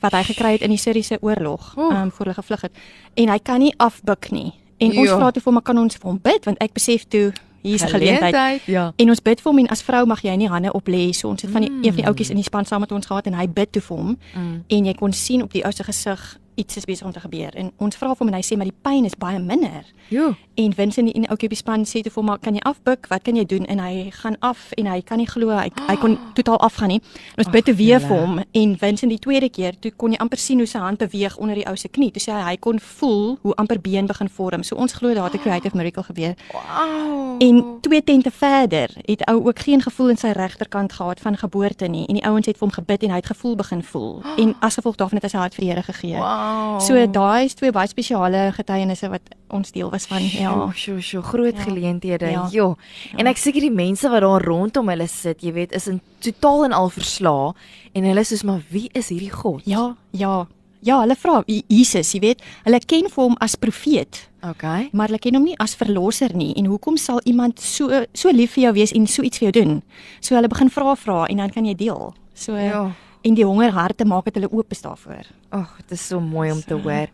wat 0.01 0.11
hy 0.11 0.23
gekry 0.23 0.51
het 0.51 0.61
in 0.61 0.69
die 0.69 0.77
Syriese 0.77 1.17
oorlog 1.21 1.73
ehm 1.77 1.91
um, 1.95 2.11
voor 2.11 2.25
hulle 2.25 2.33
gevlug 2.41 2.61
het 2.61 2.71
en 3.15 3.29
hy 3.29 3.39
kan 3.39 3.59
nie 3.59 3.73
afbuk 3.77 4.31
nie. 4.31 4.51
En 4.79 4.97
ons 4.97 5.07
Ja. 5.09 5.15
vra 5.17 5.31
toe 5.31 5.41
vir 5.41 5.45
hom, 5.45 5.53
"Maar 5.53 5.63
kan 5.63 5.77
ons 5.77 5.95
vir 5.95 6.09
hom 6.09 6.19
bid?" 6.21 6.45
want 6.45 6.57
ek 6.59 6.73
besef 6.73 7.05
toe 7.07 7.31
hier 7.63 7.75
is 7.75 7.81
'n 7.83 7.87
geleentheid. 7.87 8.61
Ja. 8.65 8.91
En 8.97 9.09
ons 9.09 9.21
bid 9.21 9.41
vir 9.41 9.51
hom 9.51 9.59
en 9.59 9.67
as 9.69 9.81
vrou 9.81 10.05
mag 10.05 10.21
jy 10.21 10.35
nie 10.35 10.47
hande 10.49 10.73
op 10.73 10.87
lê. 10.89 11.11
So 11.13 11.29
ons 11.29 11.41
het 11.41 11.51
van 11.51 11.61
die 11.61 11.69
Mm. 11.71 11.77
een 11.83 11.93
van 11.93 11.95
die 11.95 12.05
ouetjies 12.05 12.29
in 12.29 12.35
die 12.35 12.43
span 12.43 12.65
saam 12.65 12.79
met 12.81 12.91
ons 12.91 13.05
gehad 13.05 13.25
en 13.27 13.33
hy 13.33 13.47
bid 13.47 13.71
toe 13.71 13.81
vir 13.81 13.97
hom 13.97 14.17
Mm. 14.35 14.63
en 14.67 14.85
jy 14.85 14.93
kon 14.93 15.13
sien 15.13 15.41
op 15.43 15.51
die 15.53 15.63
ou 15.63 15.71
se 15.71 15.83
gesig 15.83 16.37
iets 16.55 16.77
is 16.77 16.85
besig 16.85 17.05
om 17.05 17.11
te 17.11 17.19
gebeur. 17.19 17.55
En 17.55 17.71
ons 17.77 17.95
vra 17.95 18.13
hom 18.17 18.27
en 18.27 18.33
hy 18.37 18.41
sê 18.45 18.57
maar 18.57 18.69
die 18.69 18.79
pyn 18.81 19.05
is 19.05 19.15
baie 19.19 19.39
minder. 19.39 19.85
Jo. 20.13 20.33
En 20.55 20.73
Vincent 20.73 21.09
die 21.09 21.27
ouetjie 21.29 21.49
op 21.49 21.53
die 21.55 21.57
span 21.57 21.85
sê 21.89 22.03
toe 22.05 22.11
vir 22.11 22.21
hom 22.21 22.29
maar 22.29 22.41
kan 22.43 22.53
jy 22.53 22.61
afbuk? 22.69 23.07
Wat 23.09 23.23
kan 23.25 23.37
jy 23.39 23.45
doen? 23.49 23.65
En 23.65 23.79
hy 23.81 24.11
gaan 24.13 24.37
af 24.45 24.71
en 24.77 24.89
hy 24.91 24.99
kan 25.01 25.17
nie 25.17 25.27
glo 25.29 25.49
hy 25.57 25.69
hy 25.87 25.95
kon 26.01 26.17
totaal 26.37 26.59
afgaan 26.67 26.93
nie. 26.95 27.01
En 27.33 27.45
ons 27.45 27.51
bid 27.53 27.69
Ag, 27.69 27.77
weer 27.79 28.03
vir 28.03 28.13
hom 28.13 28.41
en 28.43 28.75
Vincent 28.77 29.11
die 29.11 29.21
tweede 29.21 29.49
keer 29.49 29.77
toe 29.81 29.91
kon 29.97 30.13
jy 30.13 30.21
amper 30.23 30.41
sien 30.41 30.61
hoe 30.61 30.69
sy 30.69 30.81
hand 30.83 31.01
beweeg 31.01 31.37
onder 31.41 31.57
die 31.57 31.65
ou 31.69 31.75
se 31.79 31.89
knie. 31.89 32.11
Toe 32.13 32.21
sê 32.21 32.35
hy 32.35 32.43
hy 32.51 32.57
kon 32.61 32.79
voel 32.79 33.37
hoe 33.41 33.55
amper 33.61 33.81
been 33.81 34.09
begin 34.09 34.29
vorm. 34.29 34.63
So 34.63 34.77
ons 34.77 34.93
glo 34.99 35.13
daar 35.13 35.31
het 35.31 35.39
'n 35.39 35.43
creative 35.43 35.77
miracle 35.77 36.03
gebeur. 36.03 36.35
Wow. 36.53 37.41
En 37.41 37.63
twee 37.81 38.03
tente 38.03 38.31
verder 38.31 38.89
het 39.01 39.25
ou 39.25 39.47
ook 39.47 39.59
geen 39.59 39.81
gevoel 39.81 40.09
in 40.09 40.17
sy 40.17 40.27
regterkant 40.27 40.93
gehad 40.93 41.19
van 41.19 41.37
geboorte 41.37 41.87
nie 41.87 42.05
en 42.07 42.13
die 42.13 42.25
ouens 42.25 42.45
het 42.45 42.57
vir 42.57 42.67
hom 42.67 42.75
gebid 42.75 43.03
en 43.03 43.09
hy 43.09 43.15
het 43.15 43.25
gevoel 43.25 43.55
begin 43.55 43.83
voel 43.83 44.21
en 44.41 44.55
as 44.59 44.75
gevolg 44.75 44.95
daarvan 44.95 45.17
het 45.17 45.23
hy 45.23 45.29
sy 45.29 45.37
hart 45.37 45.55
vir 45.55 45.63
die 45.65 45.71
Here 45.73 45.83
gegee. 45.83 46.17
Wow. 46.17 46.42
So 46.79 47.05
daai 47.07 47.45
is 47.45 47.53
twee 47.55 47.71
baie 47.71 47.87
spesiale 47.87 48.51
getuienisse 48.55 49.09
wat 49.09 49.21
ons 49.53 49.71
deel 49.71 49.89
was 49.91 50.05
van 50.09 50.21
ja. 50.23 50.49
Ja, 50.51 50.71
sjo, 50.75 50.99
sjo, 50.99 51.21
groot 51.21 51.55
Ja. 51.55 51.61
geleenthede. 51.63 52.31
Ja. 52.31 52.47
Jo. 52.51 52.75
En 53.17 53.27
ek 53.27 53.37
seker 53.37 53.61
die 53.61 53.71
mense 53.71 54.09
wat 54.09 54.21
daar 54.21 54.41
rondom 54.43 54.89
hulle 54.89 55.07
sit, 55.07 55.41
jy 55.41 55.51
weet, 55.53 55.71
is 55.73 55.87
in 55.87 56.01
totaal 56.19 56.65
en 56.65 56.73
al 56.73 56.89
verslae 56.89 57.53
en 57.93 58.03
hulle 58.03 58.23
soos 58.23 58.43
maar 58.43 58.61
wie 58.69 58.89
is 58.93 59.09
hierdie 59.09 59.31
God? 59.31 59.61
Ja, 59.65 59.95
ja. 60.11 60.47
Ja, 60.85 60.99
hulle 60.99 61.15
vra 61.15 61.43
"Je- 61.47 61.63
Jesus, 61.69 62.11
jy 62.11 62.19
weet, 62.19 62.41
hulle 62.65 62.79
ken 62.85 63.07
vir 63.09 63.23
hom 63.23 63.35
as 63.39 63.55
profeet, 63.55 64.29
Okay. 64.43 64.89
maar 64.91 65.07
hulle 65.07 65.19
ken 65.19 65.35
hom 65.35 65.43
nie 65.43 65.55
as 65.59 65.75
verlosser 65.75 66.35
nie. 66.35 66.53
En 66.57 66.65
hoekom 66.65 66.97
sal 66.97 67.21
iemand 67.23 67.59
so 67.61 68.03
so 68.13 68.29
lief 68.31 68.51
vir 68.53 68.63
jou 68.63 68.73
wees 68.73 68.91
en 68.91 69.07
so 69.07 69.21
iets 69.21 69.37
vir 69.37 69.51
jou 69.51 69.63
doen? 69.65 69.81
So 70.19 70.35
hulle 70.35 70.47
begin 70.49 70.69
vra 70.69 70.95
vra 70.95 71.25
en 71.29 71.37
dan 71.37 71.49
kan 71.49 71.65
jy 71.65 71.73
deel. 71.75 72.13
So 72.33 72.55
Ja. 72.57 72.91
En 73.23 73.37
die 73.37 73.45
honger 73.47 73.71
harte 73.71 74.05
maak 74.05 74.27
dit 74.27 74.35
hulle 74.39 74.51
oop 74.51 74.71
is 74.75 74.83
daarvoor. 74.83 75.27
Ag, 75.55 75.77
dit 75.87 75.95
is 75.95 76.07
so 76.07 76.19
mooi 76.19 76.51
om 76.51 76.61
te 76.61 76.75
So. 76.75 76.83
hoor. 76.83 77.07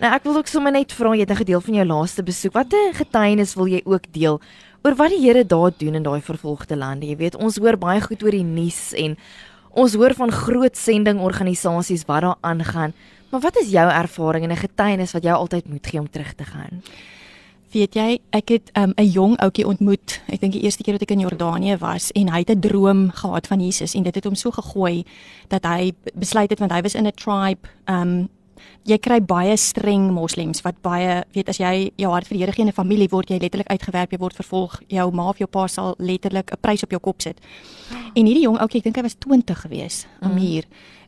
Nou 0.00 0.12
ek 0.14 0.24
wil 0.24 0.36
ook 0.36 0.48
sommer 0.50 0.72
net 0.72 0.92
vra, 0.92 1.14
jy 1.14 1.20
het 1.20 1.30
'n 1.30 1.42
gedeel 1.44 1.60
van 1.60 1.74
jou 1.74 1.86
laaste 1.86 2.22
besoek. 2.22 2.52
Watter 2.52 2.94
getuienis 2.94 3.54
wil 3.54 3.66
jy 3.66 3.82
ook 3.84 4.12
deel 4.12 4.40
oor 4.82 4.94
wat 4.94 5.10
die 5.10 5.20
Here 5.20 5.44
daar 5.44 5.70
doen 5.76 5.94
in 5.94 6.02
daai 6.02 6.20
vervolgde 6.20 6.76
lande? 6.76 7.06
Jy 7.06 7.16
weet, 7.16 7.36
ons 7.36 7.56
hoor 7.56 7.76
baie 7.76 8.00
goed 8.00 8.22
oor 8.22 8.30
die 8.30 8.44
nuus 8.44 8.92
en 8.94 9.16
ons 9.70 9.94
hoor 9.94 10.14
van 10.14 10.30
groot 10.30 10.76
sendingorganisasies 10.76 12.04
wat 12.06 12.20
daar 12.22 12.36
aangaan. 12.40 12.92
Maar 13.30 13.40
wat 13.40 13.56
is 13.56 13.70
jou 13.70 13.90
ervaring 13.90 14.44
en 14.44 14.50
'n 14.50 14.56
getuienis 14.56 15.12
wat 15.12 15.22
jy 15.22 15.32
altyd 15.32 15.68
moet 15.68 15.86
gee 15.86 16.00
om 16.00 16.10
terug 16.10 16.34
te 16.34 16.44
gaan? 16.44 16.82
Weet 17.72 17.94
jy, 17.96 18.18
ek 18.36 18.50
het 18.52 18.70
um, 18.76 18.92
'n 19.00 19.08
jong 19.08 19.38
ouetjie 19.40 19.64
ontmoet. 19.66 20.20
Ek 20.28 20.40
dink 20.40 20.52
die 20.52 20.60
eerste 20.60 20.82
keer 20.82 20.92
wat 20.92 21.02
ek 21.02 21.14
in 21.16 21.24
Jordanië 21.24 21.78
was 21.80 22.10
en 22.12 22.28
hy 22.28 22.38
het 22.44 22.50
'n 22.50 22.60
droom 22.60 23.10
gehad 23.10 23.46
van 23.46 23.60
Jesus 23.60 23.94
en 23.94 24.02
dit 24.02 24.14
het 24.14 24.24
hom 24.24 24.34
so 24.34 24.50
gegooi 24.50 25.04
dat 25.48 25.64
hy 25.64 25.92
besluit 26.14 26.50
het 26.50 26.58
want 26.58 26.72
hy 26.72 26.82
was 26.82 26.94
in 26.94 27.06
'n 27.06 27.16
tribe 27.16 27.68
um 27.88 28.28
jy 28.84 28.98
kry 28.98 29.20
baie 29.20 29.56
streng 29.56 30.12
moslems 30.12 30.60
wat 30.60 30.82
baie 30.82 31.24
weet 31.32 31.48
as 31.48 31.58
jy 31.58 31.90
jou 31.96 32.12
hart 32.12 32.26
vir 32.26 32.36
die 32.36 32.44
Here 32.44 32.52
gee 32.52 32.62
in 32.62 32.68
'n 32.68 32.72
familie 32.72 33.08
word 33.08 33.30
jy 33.30 33.38
letterlik 33.38 33.70
uitgewerp, 33.70 34.10
jy 34.10 34.18
word 34.18 34.34
vervolg. 34.34 34.80
Jou 34.88 35.10
ma 35.10 35.28
of 35.28 35.38
jou 35.38 35.48
pa 35.48 35.66
sal 35.66 35.94
letterlik 35.98 36.52
'n 36.52 36.60
prys 36.60 36.82
op 36.82 36.90
jou 36.90 37.00
kop 37.00 37.22
sit. 37.22 37.40
En 38.14 38.26
hierdie 38.26 38.44
jong 38.44 38.58
ouetjie, 38.58 38.78
ek 38.78 38.84
dink 38.84 38.96
hy 38.96 39.02
was 39.02 39.16
20 39.18 39.60
gewees, 39.60 40.06
Amir. 40.20 40.64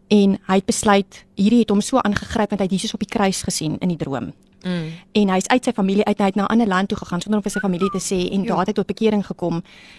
En 0.09 0.39
hy 0.47 0.55
het 0.55 0.67
besluit 0.67 1.25
hierdie 1.35 1.59
het 1.59 1.71
hom 1.71 1.81
so 1.81 1.99
aangegryp 1.99 2.51
want 2.51 2.61
hy 2.61 2.65
het 2.65 2.73
Jesus 2.73 2.95
op 2.95 3.01
die 3.01 3.19
kruis 3.19 3.43
gesien 3.43 3.77
in 3.81 3.89
die 3.89 3.99
droom 3.99 4.33
Mm. 4.65 4.89
en 5.13 5.29
hy's 5.29 5.47
uit 5.49 5.65
sy 5.65 5.73
familie 5.73 6.05
uit 6.05 6.19
hy 6.19 6.25
het 6.25 6.35
na 6.37 6.43
'n 6.45 6.47
ander 6.53 6.67
land 6.67 6.89
toe 6.89 6.99
gegaan 6.99 7.21
sonder 7.21 7.37
om 7.39 7.43
vir 7.43 7.51
sy 7.53 7.61
familie 7.61 7.91
te 7.91 8.01
sê 8.01 8.31
en 8.33 8.43
Ja. 8.43 8.49
daar 8.49 8.59
het 8.59 8.67
hy 8.67 8.73
tot 8.73 8.87
bekering 8.87 9.27
gekom 9.27 9.55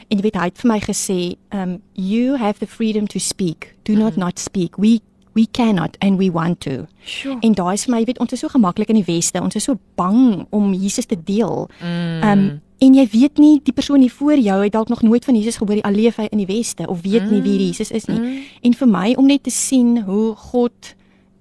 en 0.10 0.18
jy 0.18 0.22
weet 0.22 0.36
hy 0.36 0.44
het 0.46 0.58
vir 0.58 0.72
my 0.72 0.80
gesê 0.80 1.36
um 1.54 1.82
you 1.94 2.38
have 2.38 2.60
the 2.60 2.68
freedom 2.68 3.08
to 3.08 3.20
speak 3.20 3.76
do 3.84 3.94
not 3.94 4.16
not 4.18 4.40
speak 4.40 4.78
we 4.78 5.00
we 5.34 5.46
cannot 5.52 5.98
and 6.00 6.18
we 6.18 6.32
want 6.32 6.60
to 6.60 6.86
Sjoe. 7.06 7.38
en 7.42 7.54
daai 7.54 7.74
is 7.74 7.84
vir 7.86 7.92
my 7.94 8.00
jy 8.00 8.06
weet 8.06 8.20
ons 8.20 8.32
is 8.34 8.40
so 8.40 8.48
gemaklik 8.48 8.90
in 8.90 8.96
die 8.96 9.04
weste 9.14 9.42
ons 9.42 9.56
is 9.56 9.64
so 9.64 9.78
bang 9.96 10.46
om 10.50 10.74
Jesus 10.74 11.06
te 11.06 11.18
deel 11.24 11.70
Mm. 11.82 12.24
um 12.24 12.62
en 12.78 12.94
jy 12.94 13.08
weet 13.12 13.38
nie 13.38 13.60
die 13.64 13.74
persoon 13.74 14.00
hier 14.02 14.12
voor 14.12 14.38
jou 14.38 14.64
het 14.64 14.72
dalk 14.72 14.90
nog 14.90 15.02
nooit 15.02 15.26
van 15.26 15.36
Jesus 15.36 15.58
gehoor 15.58 15.82
al 15.82 15.92
leef 15.92 16.16
hy 16.18 16.28
in 16.32 16.38
die 16.38 16.46
weste 16.46 16.88
of 16.88 17.02
weet 17.02 17.32
nie 17.32 17.42
wie 17.42 17.58
Jesus 17.68 17.92
is 17.92 18.06
nie 18.06 18.20
Mm. 18.20 18.38
En 18.62 18.74
vir 18.74 18.88
my 18.88 19.14
om 19.18 19.26
net 19.26 19.44
te 19.44 19.50
sien 19.50 20.02
hoe 20.04 20.36
God 20.36 20.96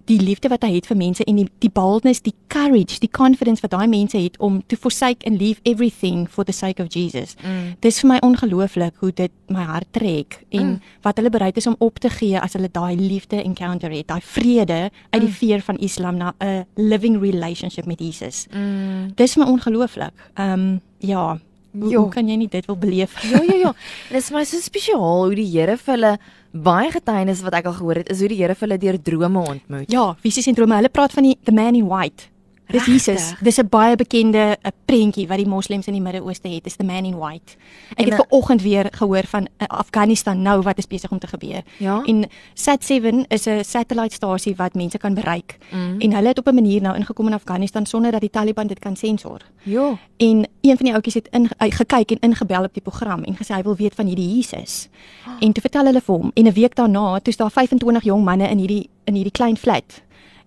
die 0.05 0.21
liefde 0.21 0.49
wat 0.49 0.63
hy 0.63 0.75
het 0.75 0.87
vir 0.87 0.97
mense 0.97 1.25
en 1.25 1.37
die 1.37 1.49
die 1.59 1.71
boldness, 1.71 2.21
die 2.23 2.35
courage, 2.49 2.99
die 3.01 3.11
confidence 3.11 3.61
wat 3.63 3.71
daai 3.71 3.87
mense 3.89 4.19
het 4.19 4.37
om 4.39 4.63
to 4.67 4.77
forsake 4.77 5.25
and 5.27 5.41
leave 5.41 5.61
everything 5.63 6.29
for 6.29 6.45
the 6.45 6.53
sake 6.53 6.83
of 6.83 6.89
Jesus. 6.95 7.35
Mm. 7.43 7.75
Dis 7.81 8.01
vir 8.01 8.09
my 8.09 8.19
ongelooflik 8.23 8.95
hoe 9.01 9.13
dit 9.13 9.31
my 9.49 9.63
hart 9.63 9.87
trek 9.91 10.45
en 10.51 10.67
Mm. 10.67 10.81
wat 11.03 11.17
hulle 11.17 11.31
bereid 11.31 11.57
is 11.57 11.67
om 11.67 11.77
op 11.79 11.99
te 11.99 12.11
gee 12.11 12.41
as 12.41 12.53
hulle 12.53 12.69
daai 12.73 12.97
liefde 12.97 13.43
encounter 13.43 13.91
het, 13.91 14.07
daai 14.09 14.21
vrede 14.23 14.91
uit 15.11 15.21
die 15.21 15.29
Mm. 15.29 15.35
veer 15.41 15.61
van 15.61 15.77
Islam 15.79 16.17
na 16.17 16.35
'n 16.41 16.65
living 16.75 17.21
relationship 17.21 17.87
met 17.87 17.99
Jesus. 18.01 18.47
Mm. 18.55 19.13
Dis 19.15 19.37
my 19.37 19.45
ongelooflik. 19.45 20.13
Ehm 20.35 20.51
um, 20.61 20.81
ja, 20.99 21.39
Hoe, 21.75 21.91
Jo. 21.91 22.01
hoe 22.05 22.11
kan 22.15 22.29
jy 22.29 22.37
nie 22.39 22.49
dit 22.49 22.67
wil 22.71 22.77
beleef? 22.79 23.17
Ja 23.31 23.41
ja 23.43 23.55
ja. 23.55 23.73
Dit 24.11 24.21
is 24.21 24.31
my 24.31 24.45
so 24.45 24.61
spesiaal 24.63 25.25
hoe 25.27 25.35
die 25.35 25.47
Here 25.51 25.77
vir 25.77 25.95
hulle 25.97 26.13
baie 26.55 26.91
getuienis 26.95 27.43
wat 27.43 27.55
ek 27.59 27.67
al 27.67 27.75
gehoor 27.81 27.99
het, 28.03 28.11
is 28.15 28.21
hoe 28.23 28.29
die 28.31 28.39
Here 28.39 28.55
vir 28.55 28.69
hulle 28.69 28.79
deur 28.79 28.99
drome 29.03 29.43
ontmoet. 29.43 29.91
Ja, 29.91 30.13
visiesindrome. 30.23 30.77
Hulle 30.79 30.89
praat 30.95 31.13
van 31.13 31.27
die 31.27 31.35
the 31.45 31.53
man 31.53 31.75
in 31.75 31.89
white. 31.91 32.29
Dis 32.67 32.87
Jesus. 32.87 33.35
Dis 33.41 33.59
'n 33.59 33.69
baie 33.69 33.97
bekende 33.97 34.57
'n 34.63 34.73
prentjie 34.85 35.27
wat 35.27 35.37
die 35.37 35.49
moslems 35.49 35.87
in 35.87 35.93
die 35.93 36.03
Midde-Ooste 36.03 36.49
het. 36.49 36.65
Dis 36.65 36.77
the 36.77 36.85
man 36.85 37.05
in 37.05 37.17
white. 37.17 37.57
Ek 37.91 37.99
En, 37.99 38.05
het 38.05 38.13
eh, 38.13 38.17
ver 38.17 38.27
oggend 38.29 38.63
weer 38.63 38.89
gehoor 38.91 39.25
van 39.27 39.41
uh, 39.59 39.67
Afghanistan 39.67 40.43
nou 40.43 40.63
wat 40.63 40.79
is 40.79 40.87
besig 40.87 41.11
om 41.11 41.19
te 41.19 41.27
gebeur. 41.27 41.63
Ja? 41.79 42.03
En 42.05 42.29
Sat7 42.55 43.27
is 43.29 43.47
'n 43.47 43.65
satellitestasie 43.65 44.57
wat 44.57 44.75
mense 44.75 44.99
kan 44.99 45.15
bereik. 45.15 45.59
Mm. 45.71 46.01
En 46.01 46.13
hulle 46.13 46.29
het 46.29 46.39
op 46.39 46.47
'n 46.47 46.55
manier 46.55 46.81
nou 46.81 46.97
ingekom 46.97 47.27
in 47.27 47.35
Afghanistan 47.35 47.87
sonder 47.87 48.11
dat 48.11 48.21
die 48.21 48.31
Taliban 48.31 48.67
dit 48.67 48.79
kan 48.79 48.97
sensor. 48.97 49.41
Ja. 49.63 49.99
En 50.17 50.49
een 50.61 50.77
van 50.77 50.87
die 50.87 50.93
ouetjies 50.93 51.15
het 51.15 51.29
in, 51.31 51.43
uh, 51.43 51.71
gekyk 51.71 52.11
en 52.11 52.19
ingebel 52.21 52.63
op 52.63 52.73
die 52.73 52.83
program 52.83 53.23
en 53.23 53.37
gesê 53.37 53.55
hy 53.55 53.63
wil 53.63 53.77
weet 53.77 53.95
van 53.95 54.07
hierdie 54.07 54.35
Jesus. 54.35 54.89
En 55.41 55.53
toe 55.53 55.63
vertel 55.63 55.85
hulle 55.85 56.01
vir 56.01 56.15
hom 56.15 56.31
en 56.35 56.47
'n 56.47 56.53
week 56.53 56.75
daarna, 56.75 57.19
toe 57.19 57.33
is 57.33 57.37
daar 57.37 57.51
25 57.51 58.03
jong 58.03 58.25
manne 58.25 58.49
in 58.49 58.59
hierdie 58.59 58.89
in 59.05 59.15
hierdie 59.15 59.33
klein 59.33 59.57
flat. 59.57 60.03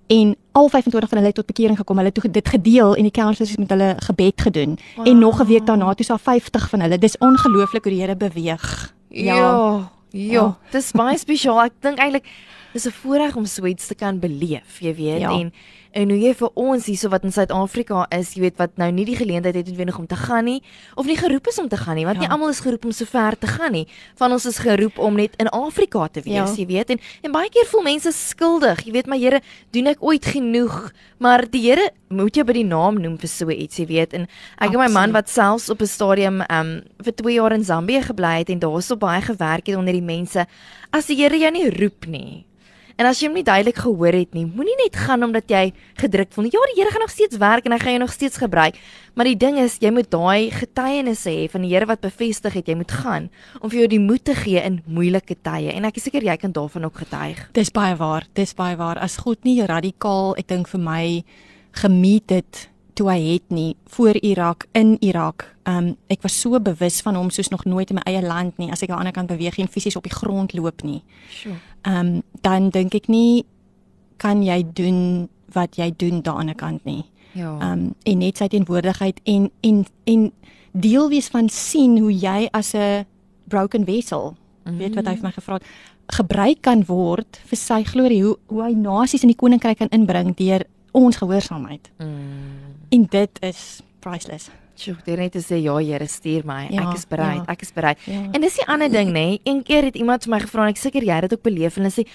En 0.07 0.35
al 0.51 0.69
25 0.69 1.09
van 1.09 1.17
hulle 1.17 1.29
het 1.29 1.35
tot 1.35 1.45
bekering 1.45 1.77
gekom. 1.77 1.97
Hulle 1.97 2.11
het 2.13 2.33
dit 2.33 2.47
gedeel 2.47 2.95
en 2.95 3.01
die 3.01 3.11
counselors 3.11 3.49
het 3.49 3.59
met 3.59 3.69
hulle 3.69 3.95
gebed 3.97 4.41
gedoen. 4.41 4.79
Wow. 4.95 5.07
En 5.07 5.19
nog 5.19 5.41
'n 5.41 5.45
week 5.45 5.65
daarna, 5.65 5.93
toe 5.93 6.05
daar 6.05 6.19
50 6.19 6.69
van 6.69 6.79
hulle. 6.79 6.97
Dis 6.97 7.17
ongelooflik 7.17 7.83
hoe 7.83 7.93
die 7.93 8.01
Here 8.01 8.15
beweeg. 8.15 8.93
Ja. 9.09 9.35
Ja. 9.35 9.91
Ja. 10.09 10.57
Dis 10.71 10.91
baie 10.91 11.17
spesiaal. 11.25 11.63
Ek 11.63 11.73
dink 11.79 11.99
eintlik 11.99 12.25
dis 12.73 12.85
'n 12.87 12.91
voorreg 12.91 13.35
om 13.35 13.45
so 13.45 13.65
iets 13.65 13.87
te 13.87 13.95
kan 13.95 14.19
beleef, 14.19 14.79
jy 14.79 14.95
weet. 14.95 15.19
Ja. 15.19 15.31
En 15.31 15.53
en 15.97 16.11
hoe 16.13 16.19
jy 16.21 16.33
vir 16.37 16.49
ons 16.61 16.85
hierso 16.85 17.09
wat 17.09 17.23
in 17.25 17.31
Suid-Afrika 17.33 18.03
is, 18.13 18.35
jy 18.37 18.41
weet 18.45 18.57
wat 18.61 18.75
nou 18.77 18.91
nie 18.93 19.05
die 19.07 19.15
geleentheid 19.17 19.55
het 19.57 19.65
noodwendig 19.71 19.97
om 19.97 20.05
te 20.07 20.15
gaan 20.19 20.45
nie 20.45 20.59
of 20.95 21.07
nie 21.09 21.15
geroep 21.17 21.47
is 21.49 21.57
om 21.59 21.67
te 21.71 21.77
gaan 21.77 21.95
nie, 21.97 22.05
want 22.05 22.17
Ja. 22.21 22.27
nie 22.27 22.29
almal 22.33 22.49
is 22.53 22.59
geroep 22.61 22.85
om 22.85 22.91
so 22.91 23.05
ver 23.05 23.37
te 23.37 23.47
gaan 23.47 23.71
nie. 23.71 23.87
Van 24.15 24.31
ons 24.31 24.45
is 24.45 24.59
geroep 24.59 24.97
om 24.99 25.15
net 25.15 25.33
in 25.41 25.49
Afrika 25.49 26.07
te 26.07 26.21
wees, 26.21 26.33
Ja. 26.35 26.45
jy 26.55 26.65
weet. 26.67 26.89
En 26.89 26.99
en 27.23 27.31
baie 27.31 27.49
keer 27.49 27.65
voel 27.65 27.81
mense 27.83 28.11
skuldig. 28.11 28.85
Jy 28.85 28.91
weet, 28.91 29.07
maar 29.07 29.17
Here, 29.17 29.41
doen 29.71 29.87
ek 29.87 29.97
ooit 30.03 30.25
genoeg? 30.25 30.91
Maar 31.19 31.49
die 31.49 31.61
Here 31.61 31.89
moet 32.09 32.35
jou 32.35 32.45
by 32.45 32.53
die 32.53 32.63
naam 32.65 33.01
noem 33.01 33.17
vir 33.17 33.27
so 33.29 33.49
iets, 33.49 33.77
jy 33.77 33.85
weet. 33.87 34.13
En 34.13 34.27
ek 34.59 34.71
en 34.73 34.77
my 34.79 34.87
man 34.87 34.87
Absoluut. 34.87 35.13
wat 35.13 35.29
selfs 35.29 35.69
op 35.69 35.81
'n 35.81 35.85
stadium 35.87 36.41
um 36.49 36.81
vir 37.03 37.13
2 37.15 37.33
jaar 37.33 37.51
in 37.53 37.63
Zambië 37.63 38.01
gebly 38.03 38.37
het 38.39 38.49
en 38.49 38.59
daarso 38.59 38.95
baie 38.97 39.21
gewerk 39.21 39.67
het 39.67 39.75
onder 39.75 39.93
die 39.93 40.01
mense. 40.01 40.45
As 40.91 41.07
die 41.07 41.15
Here 41.17 41.37
jou 41.37 41.51
nie 41.51 41.69
roep 41.69 42.05
nie. 42.07 42.45
En 42.97 43.05
as 43.05 43.19
jy 43.21 43.27
hom 43.29 43.35
nie 43.37 43.45
duidelik 43.45 43.77
gehoor 43.77 44.15
het 44.17 44.33
nie, 44.33 44.47
moenie 44.49 44.73
net 44.79 44.95
gaan 44.97 45.21
omdat 45.27 45.51
jy 45.53 45.67
gedruk 46.01 46.31
voel 46.33 46.47
nie. 46.47 46.51
Ja, 46.55 46.63
die 46.71 46.79
Here 46.79 46.93
gaan 46.95 47.03
nog 47.05 47.13
steeds 47.13 47.37
werk 47.37 47.67
en 47.67 47.75
hy 47.75 47.77
gaan 47.83 47.93
jou 47.93 48.01
nog 48.01 48.13
steeds 48.15 48.39
gebruik. 48.41 48.79
Maar 49.13 49.29
die 49.29 49.37
ding 49.37 49.59
is, 49.61 49.75
jy 49.83 49.91
moet 49.93 50.09
daai 50.09 50.49
getuienisse 50.53 51.29
hê 51.29 51.43
van 51.53 51.61
die 51.61 51.69
Here 51.75 51.85
wat 51.85 52.01
bevestig 52.01 52.57
het 52.57 52.71
jy 52.71 52.77
moet 52.79 52.95
gaan 53.03 53.27
om 53.61 53.69
vir 53.69 53.83
jou 53.83 53.89
die 53.93 54.01
moed 54.01 54.25
te 54.25 54.33
gee 54.37 54.63
in 54.65 54.79
moeilike 54.89 55.37
tye. 55.45 55.75
En 55.77 55.85
ek 55.85 56.01
is 56.01 56.07
seker 56.09 56.25
jy 56.25 56.37
kan 56.41 56.55
daarvan 56.55 56.89
ook 56.89 57.03
getuig. 57.03 57.43
Dis 57.53 57.69
baie 57.73 57.93
waar. 58.01 58.25
Dis 58.33 58.55
baie 58.57 58.79
waar. 58.81 58.97
As 58.97 59.19
God 59.21 59.45
nie 59.45 59.59
radikaal, 59.61 60.33
ek 60.41 60.49
dink 60.49 60.73
vir 60.73 60.81
my 60.81 61.03
gemeet 61.77 62.33
het 62.33 62.65
toe 62.97 63.09
hy 63.11 63.19
het 63.35 63.53
nie 63.53 63.75
voor 63.93 64.17
Irak 64.25 64.65
in 64.77 64.95
Irak. 65.05 65.45
Um 65.69 65.95
ek 66.09 66.23
was 66.25 66.39
so 66.41 66.59
bewus 66.59 67.01
van 67.05 67.15
hom 67.15 67.29
soos 67.29 67.51
nog 67.53 67.65
nooit 67.65 67.89
in 67.93 67.99
my 67.99 68.05
eie 68.09 68.23
land 68.25 68.57
nie 68.57 68.71
as 68.71 68.81
ek 68.81 68.89
aan 68.89 68.97
die 68.97 69.05
ander 69.05 69.15
kant 69.15 69.31
beweeg 69.31 69.59
en 69.61 69.69
fisies 69.69 69.95
op 69.99 70.07
die 70.07 70.13
grond 70.15 70.53
loop 70.57 70.83
nie. 70.83 71.03
Sjoe. 71.29 71.57
Um 71.85 72.21
dan 72.41 72.71
dink 72.73 72.95
ek 72.97 73.09
nie 73.11 73.45
kan 74.17 74.41
jy 74.43 74.63
doen 74.73 75.29
wat 75.53 75.77
jy 75.77 75.91
doen 75.95 76.21
daar 76.21 76.41
aan 76.41 76.49
die 76.49 76.57
ander 76.57 76.61
kant 76.61 76.85
nie. 76.85 77.03
Ja. 77.37 77.53
Um 77.61 77.93
en 78.03 78.23
net 78.23 78.41
sy 78.41 78.47
teenwoordigheid 78.47 79.21
en 79.25 79.51
en 79.61 79.85
en 80.05 80.31
deel 80.71 81.09
wees 81.09 81.29
van 81.33 81.49
sien 81.49 81.99
hoe 82.01 82.13
jy 82.13 82.49
as 82.51 82.73
'n 82.73 83.05
broken 83.47 83.85
vessel, 83.85 84.31
mm 84.31 84.71
-hmm. 84.71 84.77
weet 84.77 84.95
wat 84.95 85.05
hy 85.05 85.13
vir 85.13 85.23
my 85.23 85.31
gevra 85.31 85.53
het, 85.53 85.65
gebruik 86.07 86.61
kan 86.61 86.85
word 86.85 87.39
vir 87.45 87.57
sy 87.57 87.83
glorie, 87.83 88.23
hoe 88.23 88.37
hoe 88.47 88.63
hy 88.63 88.73
nasies 88.73 89.21
in 89.21 89.31
die 89.31 89.35
koninkryk 89.39 89.77
kan 89.77 89.89
inbring 89.89 90.35
deur 90.35 90.63
ons 90.91 91.17
gehoorsaamheid. 91.17 91.91
Mm. 91.97 92.66
En 92.89 93.03
dit 93.11 93.39
is 93.43 93.61
priceless. 94.03 94.49
Sjoe, 94.77 94.95
dit 95.05 95.17
net 95.17 95.33
te 95.33 95.41
sê 95.41 95.57
ja, 95.57 95.73
Here, 95.81 96.05
stuur 96.07 96.45
my. 96.45 96.67
Ja, 96.69 96.85
ek 96.91 96.99
is 96.99 97.05
bereid. 97.09 97.39
ja. 97.41 97.45
Ek 97.53 97.61
is 97.65 97.71
bereid. 97.73 98.01
Ja. 98.05 98.21
En 98.31 98.43
dis 98.45 98.57
die 98.59 98.65
ander 98.69 98.91
ding, 98.93 99.09
nê? 99.15 99.39
Een 99.43 99.63
keer 99.65 99.87
het 99.89 99.95
iemand 99.97 100.23
vir 100.27 100.35
my 100.35 100.39
gevra 100.43 100.67
en 100.67 100.73
ek 100.75 100.81
seker 100.81 101.03
jy 101.03 101.15
het 101.17 101.25
dit 101.29 101.33
ook 101.33 101.45
beleef 101.47 101.77
en 101.77 101.87
hulle 101.87 101.95
sê, 101.95 102.05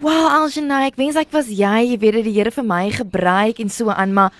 "Wow, 0.00 0.28
Algenay, 0.38 0.86
ek 0.86 0.96
wens 0.96 1.16
ek 1.16 1.32
was 1.32 1.48
jy, 1.48 1.90
jy 1.90 1.98
weet 1.98 2.14
dat 2.14 2.24
die 2.24 2.32
Here 2.32 2.50
vir 2.50 2.64
my 2.64 2.90
gebruik 2.90 3.58
en 3.60 3.68
so 3.68 3.90
aan, 3.90 4.14
maar 4.14 4.32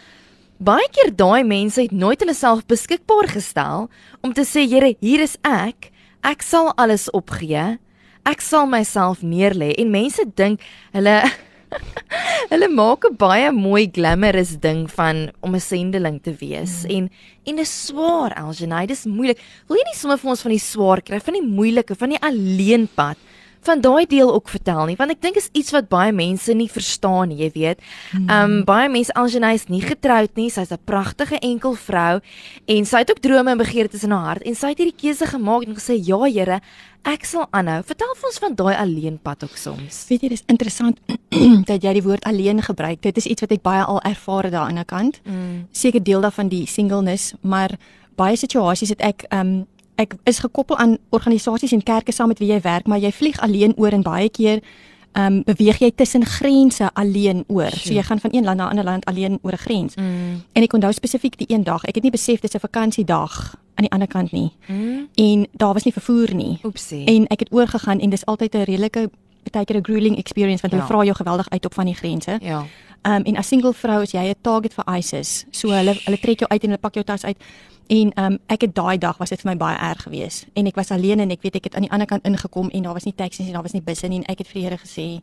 baie 0.60 0.88
keer 0.92 1.10
daai 1.16 1.42
mense 1.44 1.82
het 1.82 1.92
nooit 1.92 2.20
hulle 2.20 2.34
self 2.34 2.64
beskikbaar 2.66 3.28
gestel 3.28 3.90
om 4.22 4.32
te 4.32 4.42
sê, 4.42 4.68
Here, 4.68 4.94
hier 5.00 5.20
is 5.20 5.36
ek. 5.42 5.90
Ek 6.22 6.42
sal 6.42 6.72
alles 6.76 7.10
opgee. 7.10 7.78
Ek 8.24 8.40
sal 8.40 8.66
myself 8.66 9.22
neerlê." 9.22 9.74
En 9.78 9.90
mense 9.90 10.22
dink 10.36 10.60
hulle 10.92 11.22
Hulle 12.50 12.68
maak 12.68 13.04
'n 13.08 13.16
baie 13.16 13.50
mooi 13.52 13.88
glamorous 13.88 14.52
ding 14.60 14.84
van 14.90 15.30
om 15.40 15.54
'n 15.54 15.60
sendeling 15.60 16.20
te 16.22 16.32
wees 16.40 16.84
mm. 16.84 16.90
en 16.96 17.10
en 17.44 17.56
dis 17.56 17.86
swaar, 17.86 18.32
Algenay, 18.34 18.86
dis 18.86 19.04
moeilik. 19.04 19.38
Wil 19.68 19.76
jy 19.76 19.84
nie 19.84 19.98
sommer 19.98 20.18
vir 20.18 20.30
ons 20.30 20.42
van 20.42 20.52
die 20.52 20.60
swaar 20.60 21.00
kry, 21.02 21.20
van 21.20 21.34
die 21.34 21.44
moeilike, 21.44 21.94
van 21.94 22.10
die 22.10 22.20
alleenpad 22.20 23.16
van 23.64 23.80
daai 23.80 24.06
deel 24.06 24.34
ook 24.34 24.48
vertel 24.48 24.84
nie, 24.90 24.96
want 24.96 25.10
ek 25.14 25.22
dink 25.24 25.38
is 25.40 25.48
iets 25.52 25.72
wat 25.74 25.88
baie 25.92 26.12
mense 26.12 26.52
nie 26.54 26.68
verstaan 26.70 27.28
nie, 27.32 27.40
jy 27.44 27.50
weet. 27.54 27.82
Ehm 28.14 28.30
um, 28.36 28.56
baie 28.68 28.88
mense 28.92 29.12
Algenay 29.14 29.54
is 29.58 29.68
nie 29.68 29.82
getroud 29.82 30.32
nie, 30.36 30.50
sy's 30.50 30.72
'n 30.72 30.78
pragtige 30.84 31.38
enkel 31.40 31.74
vrou 31.74 32.20
en 32.66 32.84
sy 32.84 32.98
het 32.98 33.10
ook 33.10 33.20
drome 33.20 33.50
en 33.50 33.58
begeertes 33.58 34.04
in 34.04 34.10
haar 34.10 34.26
hart 34.34 34.42
en 34.42 34.54
sy 34.54 34.68
het 34.72 34.78
hierdie 34.78 35.00
keuse 35.00 35.26
gemaak 35.26 35.66
en 35.66 35.74
gesê, 35.74 35.98
"Ja, 35.98 36.22
Here, 36.24 36.60
ek 37.04 37.24
sal 37.24 37.46
aanhou." 37.50 37.82
Vertel 37.82 38.14
vir 38.16 38.28
ons 38.28 38.38
van 38.38 38.54
daai 38.54 38.76
alleenpad 38.76 39.44
ook 39.44 39.56
soms. 39.56 40.06
Weet 40.08 40.22
jy, 40.22 40.28
dis 40.28 40.42
interessant 40.46 40.98
dat 41.70 41.82
jy 41.82 41.92
die 41.92 42.02
woord 42.02 42.24
alleen 42.24 42.62
gebruik. 42.62 43.00
Dit 43.02 43.16
is 43.16 43.26
iets 43.26 43.40
wat 43.40 43.52
ek 43.52 43.62
baie 43.62 43.84
al 43.84 44.00
ervaar 44.00 44.42
het 44.42 44.52
daar 44.52 44.68
aan 44.68 44.74
die 44.74 44.84
kant. 44.84 45.20
Mm. 45.24 45.68
Seker 45.72 46.02
deel 46.02 46.20
daarvan 46.20 46.48
die 46.48 46.66
singleness, 46.66 47.34
maar 47.40 47.70
baie 48.16 48.36
situasies 48.36 48.88
het 48.88 49.00
ek 49.00 49.26
um 49.32 49.66
ek 49.96 50.14
is 50.24 50.38
gekoppel 50.38 50.76
aan 50.76 50.98
organisasies 51.10 51.72
en 51.72 51.82
kerke 51.82 52.12
saam 52.12 52.28
met 52.28 52.38
wie 52.38 52.48
jy 52.48 52.60
werk, 52.60 52.86
maar 52.86 52.98
jy 52.98 53.12
vlieg 53.12 53.40
alleen 53.40 53.74
oor 53.76 53.92
en 53.92 54.02
baie 54.02 54.28
keer 54.28 54.60
um 55.14 55.42
beweeg 55.46 55.78
jy 55.78 55.90
tussen 55.94 56.24
grense 56.26 56.90
alleen 56.98 57.44
oor. 57.46 57.70
So 57.70 57.86
Sjoe. 57.86 57.94
jy 57.94 58.02
gaan 58.02 58.20
van 58.20 58.30
een 58.34 58.44
land 58.44 58.58
na 58.58 58.66
'n 58.66 58.70
ander 58.70 58.84
land 58.84 59.04
alleen 59.04 59.38
oor 59.42 59.52
'n 59.52 59.64
grens. 59.66 59.94
Mm. 59.94 60.42
En 60.52 60.62
ek 60.62 60.72
onthou 60.72 60.92
spesifiek 60.92 61.38
die 61.38 61.50
een 61.50 61.64
dag. 61.64 61.84
Ek 61.84 61.94
het 61.94 62.02
nie 62.02 62.10
besef 62.10 62.40
dis 62.40 62.54
'n 62.54 62.58
vakansiedag 62.58 63.56
aan 63.74 63.84
die 63.84 63.90
ander 63.90 64.08
kant 64.08 64.32
nie. 64.32 64.52
Mm. 64.66 65.08
En 65.14 65.46
daar 65.52 65.72
was 65.72 65.84
nie 65.84 65.92
vervoer 65.92 66.34
nie. 66.34 66.58
Oepsie. 66.62 67.04
En 67.04 67.26
ek 67.26 67.38
het 67.40 67.52
oorgegaan 67.52 68.00
en 68.00 68.10
dis 68.10 68.26
altyd 68.26 68.54
'n 68.54 68.62
redelike 68.62 69.10
baie 69.52 69.64
keer 69.64 69.76
'n 69.76 69.84
grueling 69.84 70.16
experience 70.18 70.60
want 70.62 70.72
hulle 70.72 70.86
Ja. 70.86 70.88
vra 70.94 71.04
jou 71.04 71.14
geweldig 71.16 71.48
uit 71.50 71.64
op 71.64 71.74
van 71.74 71.84
die 71.86 71.94
grense. 71.94 72.38
ja. 72.40 72.64
Um 73.06 73.22
en 73.24 73.36
as 73.36 73.48
single 73.48 73.72
vrou 73.74 74.02
is 74.02 74.12
jy 74.12 74.28
'n 74.30 74.34
target 74.40 74.74
vir 74.74 74.84
ISIS. 74.98 75.44
So 75.50 75.68
hulle 75.68 75.94
hulle 76.04 76.18
trek 76.18 76.38
jou 76.38 76.48
uit 76.48 76.62
en 76.62 76.68
hulle 76.68 76.80
pak 76.80 76.94
jou 76.94 77.04
tas 77.04 77.24
uit. 77.24 77.36
En 77.86 78.12
um 78.24 78.38
ek 78.48 78.60
het 78.60 78.74
daai 78.74 78.98
dag 78.98 79.18
was 79.18 79.28
dit 79.28 79.40
vir 79.40 79.50
my 79.50 79.56
baie 79.56 79.76
erg 79.78 80.02
geweest. 80.02 80.46
En 80.54 80.66
ek 80.66 80.74
was 80.74 80.90
alleen 80.90 81.20
en 81.20 81.30
ek 81.30 81.42
weet 81.42 81.54
ek 81.56 81.64
het 81.64 81.74
aan 81.74 81.82
die 81.82 81.90
ander 81.90 82.06
kant 82.06 82.24
ingekom 82.24 82.70
en 82.70 82.82
daar 82.82 82.92
was 82.94 83.04
nie 83.04 83.14
taksies 83.14 83.46
en 83.46 83.52
daar 83.52 83.62
was 83.62 83.72
nie 83.72 83.82
busse 83.82 84.06
nie 84.08 84.18
en 84.18 84.24
ek 84.24 84.38
het 84.38 84.46
vir 84.48 84.54
die 84.60 84.62
Here 84.68 84.78
gesê 84.78 85.20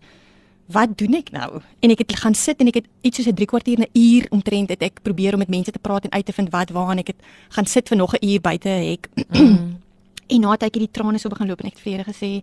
Wat 0.67 0.97
doen 0.97 1.13
ek 1.15 1.31
nou? 1.31 1.59
En 1.81 1.89
ek 1.89 1.97
het 1.97 2.15
gaan 2.15 2.33
sit 2.33 2.59
en 2.61 2.67
ek 2.67 2.73
het 2.75 2.85
iets 3.01 3.17
soos 3.17 3.27
'n 3.27 3.33
3 3.35 3.45
kwartier 3.47 3.79
'n 3.79 3.89
uur 3.93 4.27
omtrent 4.29 4.69
het 4.69 4.81
ek 4.81 5.01
probeer 5.01 5.33
om 5.33 5.39
met 5.39 5.49
mense 5.49 5.71
te 5.71 5.79
praat 5.79 6.03
en 6.05 6.11
uit 6.11 6.25
te 6.25 6.31
vind 6.33 6.49
wat 6.49 6.69
waar 6.69 6.91
en 6.91 6.99
ek 6.99 7.07
het 7.07 7.15
gaan 7.49 7.65
sit 7.65 7.87
vir 7.87 7.97
nog 7.97 8.13
'n 8.13 8.25
uur 8.25 8.41
buite 8.41 8.69
hek. 8.69 9.09
Mm. 9.33 9.79
En 10.31 10.39
na 10.41 10.51
het 10.51 10.63
ek 10.63 10.75
hierdie 10.75 10.91
trane 10.91 11.17
so 11.17 11.27
begin 11.29 11.47
loop 11.47 11.59
en 11.59 11.65
ek 11.67 11.73
het 11.73 11.81
vir 11.81 11.91
die 11.91 11.97
Here 11.97 12.11
gesê 12.13 12.41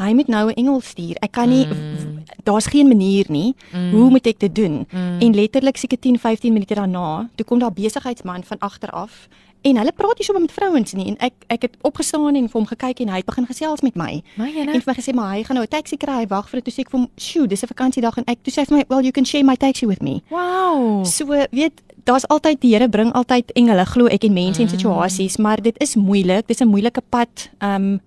hy 0.00 0.12
moet 0.14 0.28
nou 0.28 0.48
'n 0.50 0.54
engel 0.54 0.80
stuur. 0.80 1.16
Ek 1.20 1.32
kan 1.32 1.48
nie 1.48 1.66
Mm. 1.66 2.24
daar's 2.44 2.66
geen 2.66 2.88
manier 2.88 3.24
nie. 3.28 3.54
Mm. 3.72 3.90
Hoe 3.90 4.10
moet 4.10 4.26
ek 4.26 4.38
dit 4.38 4.54
doen? 4.54 4.86
Mm. 4.92 5.18
En 5.20 5.34
letterlik 5.34 5.76
seker 5.76 5.98
10, 5.98 6.18
15 6.18 6.52
minute 6.52 6.74
daarna, 6.74 7.28
toe 7.34 7.46
kom 7.46 7.58
daar 7.58 7.72
besigheidsman 7.72 8.44
van 8.44 8.58
agter 8.58 8.90
af 8.90 9.28
en 9.62 9.76
hulle 9.76 9.92
praat 9.92 10.16
nie 10.16 10.24
sommer 10.24 10.42
met 10.42 10.52
vrouens 10.52 10.92
nie 10.92 11.06
en 11.06 11.16
ek 11.18 11.32
ek 11.46 11.62
het 11.62 11.76
opgestaan 11.82 12.34
en 12.36 12.48
vir 12.48 12.60
hom 12.60 12.66
gekyk 12.66 13.00
en 13.00 13.08
hy 13.08 13.16
het 13.16 13.26
begin 13.26 13.46
gesels 13.46 13.80
met 13.80 13.94
my. 13.94 14.22
Maar 14.36 14.48
jy 14.48 14.58
En 14.60 14.80
vir 14.80 14.82
my 14.86 14.94
gesê 14.94 15.12
maar 15.14 15.34
hy 15.34 15.42
gaan 15.44 15.56
nou 15.56 15.64
'n 15.64 15.68
taxi 15.68 15.96
kry, 15.96 16.12
hy 16.20 16.26
wag 16.26 16.48
vir 16.48 16.60
dit 16.60 16.64
toe 16.64 16.72
sê 16.74 16.86
ek 16.86 16.90
vir 16.90 17.00
hom, 17.00 17.08
"Sjoe, 17.16 17.46
dis 17.46 17.62
'n 17.62 17.66
vakansiedag" 17.66 18.16
en 18.16 18.24
ek 18.26 18.38
toe 18.42 18.52
sê 18.52 18.56
hy 18.60 18.64
vir 18.66 18.76
my, 18.78 18.84
"Well, 18.88 19.02
you 19.02 19.12
can 19.12 19.24
share 19.26 19.44
my 19.44 19.56
taxi 19.56 19.86
with 19.86 20.00
me." 20.02 20.22
Wow. 20.30 21.04
So 21.04 21.26
weet, 21.50 21.72
daar's 22.04 22.26
altyd 22.28 22.60
die 22.60 22.72
Here 22.74 22.88
bring 22.88 23.12
altyd 23.12 23.52
engele, 23.54 23.84
glo 23.86 24.06
ek 24.06 24.24
en 24.24 24.32
mense 24.32 24.60
en 24.62 24.66
Mm. 24.68 24.70
situasies, 24.78 25.36
maar 25.38 25.60
dit 25.62 25.74
is 25.78 25.94
moeilik. 25.96 26.46
Dis 26.46 26.60
'n 26.60 26.68
moeilike 26.68 27.02
pad 27.10 27.50
um 27.60 28.00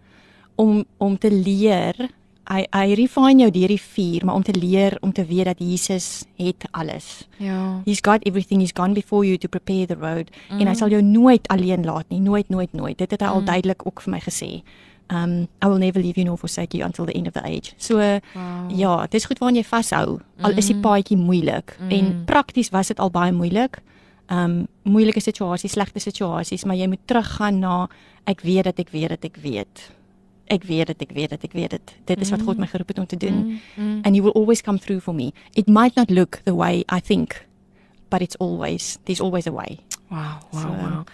om 0.56 0.84
om 0.98 1.18
te 1.18 1.32
leer. 1.32 2.10
Hy 2.44 2.66
hy 2.76 2.94
refine 3.00 3.40
jou 3.46 3.52
deur 3.52 3.68
die 3.72 3.82
vuur, 3.82 4.26
maar 4.26 4.36
om 4.36 4.44
te 4.44 4.52
leer 4.60 4.98
om 5.02 5.12
te 5.14 5.24
weet 5.26 5.46
dat 5.46 5.60
Jesus 5.60 6.26
het 6.36 6.66
alles. 6.72 7.28
Ja. 7.38 7.82
He's 7.86 8.00
got 8.04 8.26
everything. 8.26 8.60
He's 8.60 8.74
gone 8.76 8.94
before 8.94 9.24
you 9.26 9.38
to 9.38 9.48
prepare 9.48 9.86
the 9.88 9.96
road. 9.96 10.30
Mm. 10.50 10.60
En 10.60 10.66
hy 10.68 10.74
Mm. 10.74 10.76
sal 10.76 10.90
jou 10.90 11.02
nooit 11.02 11.48
alleen 11.48 11.86
laat 11.86 12.06
nie, 12.10 12.20
nooit 12.20 12.50
nooit 12.50 12.74
nooit. 12.74 12.98
Dit 12.98 13.12
het 13.12 13.22
hy 13.22 13.28
al 13.28 13.40
Mm. 13.40 13.46
duidelik 13.46 13.86
ook 13.88 14.02
vir 14.02 14.12
my 14.12 14.20
gesê. 14.20 14.62
Um 15.10 15.48
I 15.64 15.68
will 15.68 15.78
never 15.78 16.02
leave 16.02 16.16
you 16.20 16.26
nor 16.26 16.38
forsake 16.38 16.78
you 16.78 16.86
until 16.86 17.06
the 17.06 17.14
end 17.14 17.28
of 17.28 17.34
the 17.34 17.44
age. 17.44 17.74
So 17.78 17.96
Wow. 17.98 18.20
Ja, 18.76 19.02
dit 19.02 19.14
is 19.14 19.26
goed 19.26 19.40
waaraan 19.40 19.56
jy 19.56 19.64
vashou. 19.64 20.20
Al 20.42 20.52
is 20.58 20.66
die 20.66 20.76
Mm. 20.76 20.82
paadjie 20.82 21.18
moeilik 21.18 21.78
Mm. 21.80 21.90
en 21.90 22.24
prakties 22.26 22.70
was 22.70 22.88
dit 22.88 23.00
al 23.00 23.10
baie 23.12 23.32
moeilik. 23.32 23.78
um 24.32 24.68
moeilike 24.84 25.20
situasies, 25.20 25.72
slegte 25.72 26.00
situasies, 26.00 26.64
maar 26.66 26.76
jy 26.76 26.88
moet 26.88 27.00
teruggaan 27.06 27.60
na 27.60 27.90
ek 28.26 28.42
weet 28.42 28.64
dat 28.64 28.80
ek 28.80 28.90
weet 28.90 29.10
dat 29.10 29.24
ek 29.26 29.36
weet. 29.42 29.92
Ek 30.54 30.68
weet 30.70 30.92
dit, 30.92 31.02
ek 31.02 31.16
weet 31.16 31.34
dit, 31.34 31.48
ek 31.50 31.56
weet 31.58 31.74
dit. 31.78 31.96
Dit 32.06 32.22
is 32.22 32.30
wat 32.34 32.44
God 32.46 32.62
my 32.62 32.68
geroep 32.70 32.94
het 32.94 33.00
om 33.02 33.08
te 33.10 33.18
doen. 33.18 33.40
Mm, 33.46 33.60
mm. 33.76 34.00
And 34.06 34.16
he 34.16 34.22
will 34.22 34.36
always 34.38 34.62
come 34.62 34.78
through 34.80 35.02
for 35.02 35.16
me. 35.16 35.34
It 35.56 35.68
might 35.68 35.96
not 35.96 36.10
look 36.14 36.42
the 36.46 36.54
way 36.54 36.84
I 36.90 37.00
think, 37.02 37.46
but 38.10 38.22
it's 38.22 38.38
always 38.38 39.00
there's 39.06 39.22
always 39.22 39.48
a 39.48 39.52
way. 39.52 39.80
Wow, 40.14 40.38
wow, 40.52 40.62
So, 40.62 40.68
wow. 40.70 41.06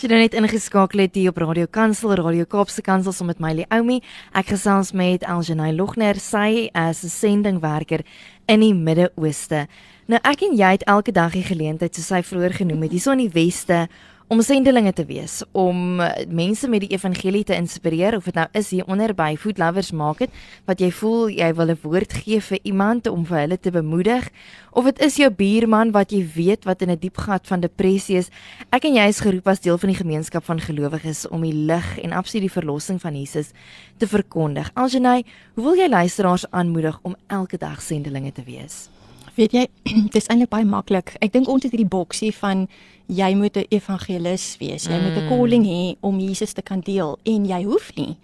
Sy 0.00 0.08
het 0.08 0.14
net 0.16 0.34
ingeskakel 0.38 1.02
het 1.04 1.16
hier 1.18 1.28
op 1.28 1.36
Radio 1.42 1.66
Kansel, 1.68 2.14
Radio 2.16 2.46
Kaapse 2.48 2.80
Kansel 2.80 3.12
saam 3.12 3.28
met 3.28 3.40
Mylie 3.42 3.66
Oumi. 3.68 3.98
Ek 4.32 4.48
gesels 4.54 4.94
met 4.96 5.26
Algenay 5.28 5.74
Logner, 5.76 6.16
sy 6.16 6.70
as 6.72 7.04
'n 7.04 7.12
sendingwerker 7.12 8.00
in 8.48 8.60
die 8.60 8.72
Midde-Ooste. 8.72 9.66
Nou 10.06 10.20
ek 10.22 10.42
en 10.42 10.56
jy 10.56 10.70
het 10.70 10.86
elke 10.86 11.12
dag 11.12 11.32
die 11.32 11.42
geleentheid 11.42 11.94
soos 11.94 12.06
sy 12.06 12.22
vroeër 12.22 12.54
genoem 12.54 12.82
het, 12.82 12.92
hierso 12.92 13.12
in 13.12 13.18
die 13.26 13.34
Weste 13.34 13.88
om 14.28 14.40
sendelinge 14.42 14.90
te 14.92 15.04
wees, 15.06 15.38
om 15.54 16.00
mense 16.34 16.66
met 16.68 16.82
die 16.82 16.90
evangelie 16.90 17.44
te 17.46 17.54
inspireer 17.54 18.16
of 18.16 18.24
dit 18.26 18.34
nou 18.34 18.46
is 18.58 18.72
hier 18.74 18.86
onder 18.90 19.12
by 19.14 19.36
Food 19.38 19.60
Lovers 19.62 19.92
Market 19.94 20.34
wat 20.66 20.82
jy 20.82 20.88
voel 20.90 21.30
jy 21.30 21.52
wil 21.54 21.70
'n 21.70 21.78
woord 21.82 22.12
gee 22.12 22.40
vir 22.40 22.58
iemand 22.64 23.06
om 23.06 23.24
vir 23.24 23.38
hulle 23.38 23.58
te 23.58 23.70
bemoedig 23.70 24.28
of 24.72 24.84
dit 24.84 24.98
is 24.98 25.16
jou 25.16 25.30
buurman 25.30 25.92
wat 25.92 26.10
jy 26.10 26.26
weet 26.34 26.64
wat 26.64 26.82
in 26.82 26.90
'n 26.90 26.98
diep 26.98 27.16
gat 27.18 27.46
van 27.46 27.60
depressie 27.60 28.16
is. 28.16 28.30
Ek 28.72 28.84
en 28.84 28.94
jy 28.94 29.06
is 29.06 29.20
geroep 29.20 29.46
as 29.46 29.60
deel 29.60 29.78
van 29.78 29.88
die 29.88 30.02
gemeenskap 30.02 30.44
van 30.44 30.60
gelowiges 30.60 31.28
om 31.28 31.42
die 31.42 31.54
lig 31.54 31.98
en 31.98 32.12
absoluut 32.12 32.50
die 32.50 32.60
verlossing 32.60 33.00
van 33.00 33.14
Jesus 33.14 33.52
te 33.98 34.06
verkondig. 34.06 34.70
Algenay, 34.74 35.24
hoe 35.54 35.64
wil 35.64 35.76
jy 35.76 35.88
luisteraars 35.88 36.50
aanmoedig 36.50 36.98
om 37.02 37.16
elke 37.28 37.58
dag 37.58 37.80
sendelinge 37.80 38.32
te 38.32 38.42
wees? 38.42 38.95
Weet 39.36 39.52
jy, 39.52 39.66
dis 40.14 40.28
eintlik 40.32 40.50
baie 40.50 40.64
maklik. 40.64 41.12
Ek 41.20 41.34
dink 41.34 41.48
ons 41.52 41.62
het 41.66 41.74
hierdie 41.74 41.88
boksie 41.88 42.32
van 42.38 42.66
jy 43.06 43.34
moet 43.36 43.56
'n 43.56 43.68
evangelis 43.68 44.56
wees. 44.58 44.88
Jy 44.88 44.96
mm. 44.96 45.02
moet 45.04 45.16
'n 45.20 45.28
calling 45.28 45.64
hê 45.64 45.96
om 46.00 46.18
Jesus 46.18 46.52
te 46.52 46.62
kan 46.62 46.80
deel 46.80 47.18
en 47.24 47.44
jy 47.44 47.62
hoef 47.64 47.94
nie. 47.96 48.16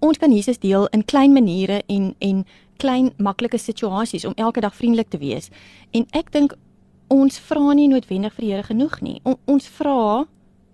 Ons 0.00 0.18
kan 0.18 0.32
Jesus 0.32 0.58
deel 0.58 0.86
in 0.92 1.04
klein 1.04 1.32
maniere 1.32 1.82
en 1.86 2.14
en 2.18 2.44
klein 2.76 3.12
maklike 3.16 3.58
situasies 3.58 4.24
om 4.24 4.34
elke 4.36 4.60
dag 4.60 4.74
vriendelik 4.74 5.08
te 5.08 5.18
wees. 5.18 5.48
En 5.90 6.06
ek 6.10 6.32
dink 6.32 6.56
ons 7.08 7.38
vra 7.38 7.72
nie 7.72 7.88
noodwendig 7.88 8.34
vir 8.34 8.44
die 8.44 8.52
Here 8.52 8.62
genoeg 8.62 9.00
nie. 9.00 9.20
O, 9.24 9.38
ons 9.44 9.68
vra 9.68 10.26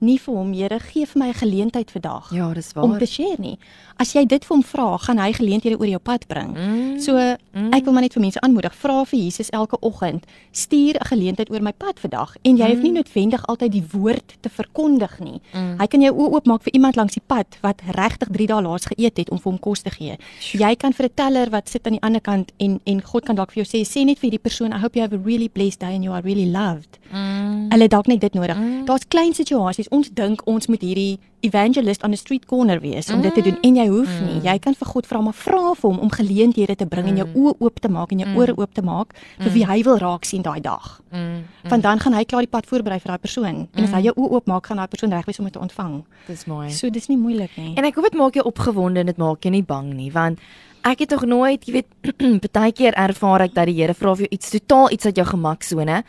nie 0.02 0.18
vir 0.18 0.35
hom, 0.35 0.52
Here, 0.52 0.78
gee 0.92 1.06
vir 1.06 1.18
my 1.18 1.28
'n 1.28 1.35
geleentheid 1.35 1.90
vandag 1.90 2.32
Ja, 2.32 2.52
dis 2.54 2.73
om 2.75 2.99
te 2.99 3.06
share 3.06 3.37
nie. 3.38 3.59
As 3.97 4.12
jy 4.12 4.26
dit 4.26 4.44
vir 4.44 4.56
hom 4.56 4.62
vra, 4.62 4.99
gaan 4.99 5.18
hy 5.18 5.32
geleenthede 5.32 5.78
oor 5.78 5.87
jou 5.87 5.99
pad 5.99 6.26
bring. 6.26 6.56
Mm. 6.56 7.00
So 7.00 7.16
ek 7.16 7.85
wil 7.85 7.92
maar 7.92 8.02
net 8.02 8.12
vir 8.12 8.23
mense 8.23 8.40
aanmoedig, 8.40 8.75
vra 8.75 9.04
vir 9.04 9.18
Jesus 9.18 9.50
elke 9.50 9.76
oggend, 9.80 10.25
stuur 10.52 10.94
'n 10.99 11.06
geleentheid 11.06 11.50
oor 11.50 11.62
my 11.62 11.73
pad 11.73 12.00
vandag 12.00 12.37
en 12.42 12.56
jy 12.56 12.68
hoef 12.68 12.82
nie 12.82 12.92
noodwendig 12.92 13.47
altyd 13.47 13.73
die 13.73 13.85
woord 13.92 14.37
te 14.40 14.49
verkondig 14.49 15.18
nie. 15.21 15.40
Mm. 15.54 15.78
Hy 15.78 15.87
kan 15.87 16.00
jou 16.00 16.12
oë 16.14 16.32
oopmaak 16.32 16.62
vir 16.62 16.73
iemand 16.73 16.97
langs 16.97 17.14
die 17.14 17.26
pad 17.26 17.47
wat 17.62 17.80
regtig 17.87 18.28
3 18.28 18.47
dae 18.47 18.62
laas 18.62 18.85
geëet 18.87 19.16
het 19.16 19.30
om 19.30 19.38
vir 19.38 19.52
hom 19.52 19.61
kos 19.61 19.82
te 19.82 19.90
gee. 19.90 20.16
Jy 20.52 20.75
kan 20.76 20.92
vir 20.92 21.06
'n 21.06 21.14
teller 21.14 21.50
wat 21.50 21.68
sit 21.68 21.87
aan 21.87 21.92
die 21.92 22.02
ander 22.02 22.21
kant 22.21 22.52
en 22.59 22.80
en 22.85 23.02
God 23.02 23.25
kan 23.25 23.37
dalk 23.37 23.52
vir 23.52 23.64
jou 23.64 23.68
sê 23.71 23.85
sê 23.87 24.04
net 24.04 24.18
vir 24.18 24.30
hierdie 24.30 24.42
persoon 24.42 24.73
I 24.73 24.78
hope 24.78 24.97
you 24.97 25.02
have 25.02 25.14
a 25.14 25.18
really 25.18 25.49
blessed 25.49 25.80
day 25.80 25.94
and 25.94 26.04
you 26.04 26.12
are 26.12 26.23
really 26.23 26.47
loved. 26.50 26.99
Mm. 27.12 27.71
Hulle 27.71 27.88
dalk 27.88 28.06
net 28.06 28.21
dit 28.21 28.35
nodig. 28.35 28.56
Daar's 28.88 29.09
klein 29.09 29.35
situasies. 29.35 29.88
Ons 29.92 30.08
dink 30.16 30.40
ons 30.49 30.66
moet 30.72 30.80
hierdie 30.80 31.18
evangelist 31.42 32.02
on 32.06 32.12
'n 32.12 32.16
street 32.16 32.46
corner 32.46 32.80
wees 32.80 33.11
om 33.11 33.20
dit 33.20 33.34
te 33.34 33.42
doen 33.42 33.58
en 33.61 33.75
jy 33.76 33.87
hoef 33.88 34.12
nie. 34.20 34.40
Jy 34.40 34.58
kan 34.58 34.75
vir 34.75 34.88
God 34.88 35.06
vra 35.06 35.20
maar 35.20 35.34
vra 35.34 35.75
vir 35.75 35.90
hom 35.90 35.99
om 35.99 36.11
geleenthede 36.11 36.76
te 36.76 36.87
bring 36.87 37.06
en 37.08 37.16
jou 37.16 37.28
oë 37.34 37.54
oop 37.58 37.80
te 37.80 37.88
maak 37.88 38.12
en 38.12 38.18
jou 38.18 38.37
ore 38.37 38.54
oop 38.56 38.75
te 38.75 38.82
maak 38.82 39.12
vir 39.38 39.52
wie 39.52 39.66
hy 39.66 39.82
wil 39.82 39.99
raak 39.99 40.25
sien 40.25 40.42
daai 40.42 40.61
dag. 40.61 41.00
Mm. 41.11 41.44
Want 41.68 41.82
dan 41.82 42.00
gaan 42.00 42.14
hy 42.14 42.25
klaar 42.25 42.40
die 42.40 42.50
pad 42.50 42.66
voorberei 42.66 43.00
vir 43.00 43.08
daai 43.08 43.18
persoon. 43.18 43.68
En 43.75 43.84
as 43.84 43.90
hy 43.90 44.02
jou 44.02 44.14
oë 44.16 44.30
oop 44.30 44.46
maak, 44.46 44.66
gaan 44.66 44.76
daai 44.76 44.88
persoon 44.88 45.11
reg 45.11 45.26
wees 45.26 45.38
om 45.38 45.44
dit 45.44 45.52
te 45.52 45.61
ontvang. 45.61 46.04
Dis 46.26 46.44
mooi. 46.44 46.70
So 46.70 46.90
dis 46.90 47.08
nie 47.08 47.18
moeilik 47.18 47.50
nie. 47.56 47.75
En 47.76 47.84
ek 47.84 47.94
hoop 47.94 48.04
dit 48.04 48.14
maak 48.14 48.34
jou 48.34 48.44
opgewonde 48.44 49.00
en 49.00 49.06
dit 49.06 49.16
maak 49.16 49.42
jou 49.42 49.50
nie 49.50 49.64
bang 49.64 49.94
nie, 49.94 50.12
want 50.12 50.38
ek 50.82 50.99
het 50.99 51.11
nog 51.11 51.25
nooit, 51.25 51.64
jy 51.66 51.72
weet, 51.72 51.88
baie 52.58 52.72
keer 52.72 52.94
ervaar 52.99 53.40
ek 53.46 53.54
dat 53.54 53.66
die 53.66 53.76
Here 53.78 53.94
vra 53.94 54.14
vir 54.14 54.26
jou 54.26 54.34
iets 54.38 54.50
totaal 54.50 54.90
iets 54.90 55.06
uit 55.06 55.16
jou 55.16 55.26
gemaksone. 55.26 56.02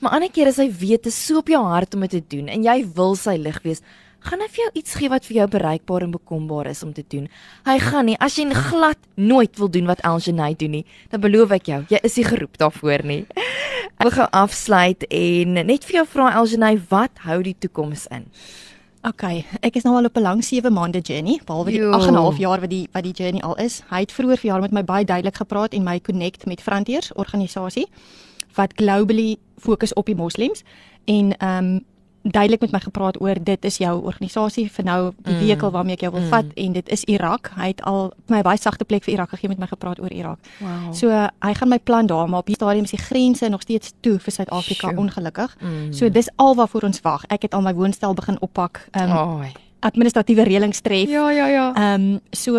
Maar 0.00 0.16
ander 0.16 0.30
keer 0.32 0.48
as 0.48 0.56
hy 0.56 0.70
weet 0.72 1.04
dit 1.04 1.12
so 1.12 1.42
op 1.42 1.50
jou 1.52 1.60
hart 1.60 1.94
om 1.94 2.06
dit 2.06 2.14
te 2.16 2.22
doen 2.36 2.48
en 2.48 2.62
jy 2.64 2.78
wil 2.96 3.12
sy 3.20 3.34
lig 3.36 3.58
wees, 3.66 3.82
gaan 4.24 4.40
hy 4.40 4.46
vir 4.52 4.62
jou 4.62 4.70
iets 4.80 4.94
gee 4.96 5.10
wat 5.12 5.26
vir 5.28 5.36
jou 5.40 5.46
bereikbaar 5.52 6.06
en 6.06 6.14
bekombaar 6.14 6.70
is 6.70 6.80
om 6.84 6.94
te 6.96 7.04
doen. 7.12 7.26
Hy 7.68 7.76
gaan 7.84 8.08
nie 8.08 8.16
as 8.20 8.38
jy 8.40 8.46
glad 8.56 9.00
nooit 9.20 9.52
wil 9.60 9.68
doen 9.68 9.88
wat 9.88 10.00
Elgenay 10.04 10.56
doen 10.56 10.78
nie, 10.78 10.86
dan 11.12 11.20
beloof 11.20 11.52
ek 11.56 11.68
jou, 11.68 11.82
jy 11.92 12.00
is 12.04 12.16
nie 12.16 12.26
geroep 12.28 12.56
daarvoor 12.60 13.04
nie. 13.04 13.20
Ek 14.00 14.08
wil 14.08 14.16
gou 14.16 14.26
afsluit 14.32 15.04
en 15.12 15.60
net 15.68 15.84
vir 15.84 16.00
jou 16.00 16.06
vra 16.14 16.30
Elgenay, 16.40 16.80
wat 16.88 17.20
hou 17.26 17.42
die 17.44 17.56
toekoms 17.60 18.06
in? 18.08 18.24
Okay, 19.04 19.44
ek 19.64 19.76
is 19.80 19.84
nou 19.84 19.94
al 19.96 20.08
op 20.08 20.16
'n 20.16 20.22
lang 20.22 20.40
7 20.44 20.72
maande 20.72 21.00
journey, 21.00 21.40
behalwe 21.44 21.72
die 21.72 21.80
Jo. 21.80 21.92
8 21.92 22.08
en 22.08 22.14
'n 22.14 22.24
half 22.24 22.38
jaar 22.38 22.60
wat 22.60 22.70
die 22.70 22.88
wat 22.92 23.04
die 23.04 23.12
journey 23.12 23.40
al 23.40 23.56
is. 23.56 23.82
Hy 23.90 24.00
het 24.00 24.12
vroeër 24.12 24.40
verjaar 24.40 24.60
met 24.60 24.72
my 24.72 24.84
baie 24.84 25.04
duidelik 25.04 25.36
gepraat 25.36 25.72
en 25.74 25.84
my 25.84 26.00
connect 26.00 26.46
met 26.46 26.60
Frontiers 26.60 27.12
organisasie 27.12 27.88
wat 28.54 28.72
globally 28.76 29.36
fokus 29.58 29.92
op 29.94 30.06
die 30.06 30.16
moslems 30.16 30.62
en 31.04 31.36
ehm 31.36 31.64
um, 31.64 31.84
duidelik 32.22 32.60
met 32.60 32.70
my 32.72 32.78
gepraat 32.80 33.20
oor 33.20 33.34
dit 33.44 33.64
is 33.64 33.76
jou 33.78 34.02
organisasie 34.04 34.70
vir 34.70 34.84
nou 34.84 35.12
die 35.24 35.32
Mm. 35.34 35.38
vehikel 35.40 35.70
waarmee 35.70 35.92
ek 35.94 36.00
jou 36.00 36.12
wil 36.12 36.20
Mm. 36.20 36.28
vat 36.28 36.44
en 36.54 36.72
dit 36.72 36.88
is 36.88 37.04
Irak. 37.04 37.50
Hy 37.56 37.66
het 37.66 37.82
al 37.82 38.12
my 38.28 38.42
baie 38.42 38.58
sagte 38.58 38.84
plek 38.84 39.04
vir 39.04 39.14
Irak 39.14 39.28
gegee 39.30 39.48
met 39.48 39.58
my 39.58 39.66
gepraat 39.66 40.00
oor 40.00 40.12
Irak. 40.12 40.38
Wow. 40.58 40.92
So 40.94 41.08
uh, 41.08 41.26
hy 41.40 41.54
gaan 41.54 41.68
my 41.68 41.78
plan 41.78 42.06
daar 42.06 42.28
maar 42.28 42.38
op 42.40 42.46
die 42.46 42.54
stadium 42.54 42.84
is 42.84 42.90
die 42.90 42.98
grense 42.98 43.48
nog 43.48 43.62
steeds 43.62 43.92
toe 44.00 44.18
vir 44.18 44.32
Suid-Afrika 44.32 44.92
ongelukkig. 44.96 45.56
Mm. 45.60 45.92
So 45.92 46.10
dis 46.10 46.28
al 46.36 46.54
waarvoor 46.54 46.82
ons 46.82 47.00
wag. 47.00 47.24
Ek 47.28 47.42
het 47.42 47.54
al 47.54 47.62
my 47.62 47.74
woonstel 47.74 48.14
begin 48.14 48.36
oppak. 48.40 48.88
Ehm 48.90 49.10
um, 49.16 49.42
administratiewe 49.80 50.42
reëlings 50.42 50.80
tref. 50.80 51.08
Ja, 51.08 51.30
ja, 51.30 51.46
ja. 51.46 51.72
Ehm 51.74 52.00
um, 52.12 52.20
so 52.30 52.58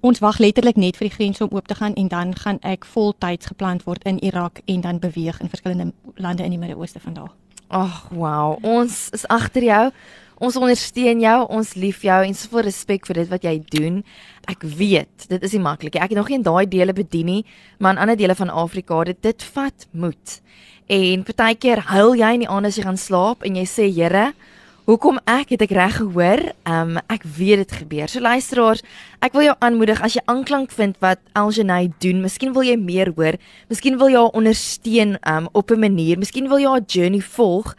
ons 0.00 0.20
wag 0.22 0.38
letterlik 0.38 0.76
net 0.76 0.96
vir 0.96 1.08
die 1.08 1.16
grense 1.16 1.44
om 1.44 1.52
oop 1.52 1.66
te 1.66 1.74
gaan 1.74 1.94
en 1.94 2.08
dan 2.08 2.34
gaan 2.38 2.60
ek 2.62 2.86
voltyds 2.86 3.50
geplant 3.50 3.84
word 3.86 4.04
in 4.06 4.20
Irak 4.22 4.62
en 4.66 4.80
dan 4.80 5.02
beweeg 5.02 5.40
in 5.40 5.50
verskillende 5.50 5.92
lande 6.16 6.44
in 6.44 6.54
die 6.54 6.58
Midde-Ooste 6.58 7.00
van 7.00 7.14
daar. 7.14 7.34
Ag, 7.68 8.08
wow. 8.10 8.56
Ons 8.64 9.08
is 9.12 9.26
agter 9.28 9.62
jou. 9.62 9.84
Ons 10.38 10.56
ondersteun 10.56 11.18
jou, 11.20 11.38
ons 11.50 11.72
lief 11.74 12.04
jou 12.06 12.18
en 12.22 12.36
soveel 12.36 12.68
respek 12.68 13.08
vir 13.10 13.24
dit 13.24 13.30
wat 13.32 13.44
jy 13.44 13.56
doen. 13.74 13.96
Ek 14.46 14.62
weet, 14.62 15.26
dit 15.26 15.42
is 15.42 15.56
nie 15.56 15.64
maklik 15.64 15.96
nie. 15.96 16.02
Ek 16.04 16.12
het 16.14 16.20
nog 16.20 16.30
nie 16.30 16.38
in 16.38 16.46
daai 16.46 16.68
dele 16.70 16.94
bedien 16.94 17.26
nie, 17.26 17.40
maar 17.82 17.96
in 17.96 18.04
ander 18.04 18.16
dele 18.16 18.36
van 18.38 18.52
Afrika, 18.54 19.02
dit 19.10 19.18
dit 19.26 19.46
vat 19.56 19.88
moed. 19.90 20.36
En 20.86 21.24
partykeer 21.26 21.82
huil 21.90 22.14
jy 22.22 22.30
in 22.38 22.44
die 22.46 22.48
aand 22.48 22.70
as 22.70 22.78
jy 22.78 22.86
gaan 22.86 23.00
slaap 23.00 23.42
en 23.44 23.58
jy 23.58 23.66
sê, 23.66 23.88
Here, 23.90 24.30
Hoekom 24.88 25.18
ek 25.28 25.50
het 25.52 25.60
ek 25.66 25.72
reg 25.76 25.98
gehoor? 25.98 26.40
Ehm 26.64 26.94
um, 26.96 27.00
ek 27.12 27.26
weet 27.36 27.60
dit 27.60 27.72
gebeur. 27.82 28.08
So 28.08 28.24
luisteraars, 28.24 28.80
ek 29.20 29.34
wil 29.36 29.44
jou 29.44 29.56
aanmoedig 29.60 30.00
as 30.00 30.14
jy 30.16 30.22
aanklank 30.32 30.72
vind 30.72 30.96
wat 31.04 31.20
Algenay 31.36 31.90
doen, 32.00 32.22
miskien 32.24 32.54
wil 32.56 32.64
jy 32.64 32.78
meer 32.80 33.10
hoor, 33.18 33.36
miskien 33.68 33.98
wil 34.00 34.08
jy 34.08 34.16
haar 34.16 34.38
ondersteun 34.40 35.18
ehm 35.18 35.44
um, 35.44 35.50
op 35.52 35.76
'n 35.76 35.84
manier, 35.84 36.16
miskien 36.16 36.48
wil 36.48 36.56
jy 36.56 36.72
haar 36.72 36.88
journey 36.88 37.20
volg. 37.20 37.76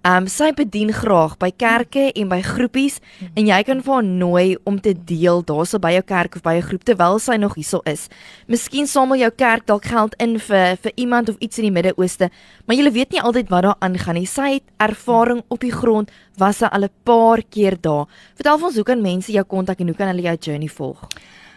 Ehm 0.00 0.22
um, 0.22 0.28
sy 0.32 0.46
bedien 0.56 0.88
graag 0.96 1.34
by 1.36 1.50
kerke 1.60 2.06
en 2.16 2.28
by 2.30 2.38
groepies 2.40 2.94
en 3.36 3.44
jy 3.44 3.58
kan 3.68 3.82
vir 3.84 3.92
haar 3.92 4.06
nooi 4.06 4.56
om 4.64 4.78
te 4.80 4.94
deel 4.94 5.42
daarso 5.44 5.76
by 5.76 5.90
jou 5.92 6.02
kerk 6.08 6.38
of 6.38 6.42
by 6.42 6.54
'n 6.56 6.62
groep 6.62 6.84
terwyl 6.88 7.18
sy 7.18 7.36
nog 7.36 7.54
hierso 7.54 7.82
is. 7.84 8.08
Miskien 8.48 8.86
samel 8.86 9.20
jou 9.20 9.30
kerk 9.30 9.66
dalk 9.66 9.84
geld 9.84 10.14
in 10.18 10.38
vir 10.38 10.76
vir 10.76 10.92
iemand 10.96 11.28
of 11.28 11.36
iets 11.38 11.58
in 11.58 11.64
die 11.64 11.70
Midde-Ooste, 11.70 12.30
maar 12.64 12.76
jy 12.76 12.90
weet 12.90 13.12
nie 13.12 13.20
altyd 13.20 13.50
wat 13.50 13.62
daar 13.62 13.76
aangaan 13.80 14.14
nie. 14.14 14.26
Sy 14.26 14.52
het 14.52 14.64
ervaring 14.78 15.42
op 15.48 15.60
die 15.60 15.72
grond, 15.72 16.10
was 16.38 16.56
sy 16.56 16.64
al 16.64 16.84
'n 16.84 16.90
paar 17.04 17.42
keer 17.50 17.76
daar. 17.80 18.06
Vertel 18.36 18.58
vir 18.58 18.66
ons 18.66 18.76
hoe 18.76 18.84
kan 18.84 19.02
mense 19.02 19.32
jou 19.32 19.44
kontak 19.44 19.80
en 19.80 19.86
hoe 19.86 19.96
kan 19.96 20.08
hulle 20.08 20.22
jou 20.22 20.36
journey 20.40 20.68
volg? 20.68 21.08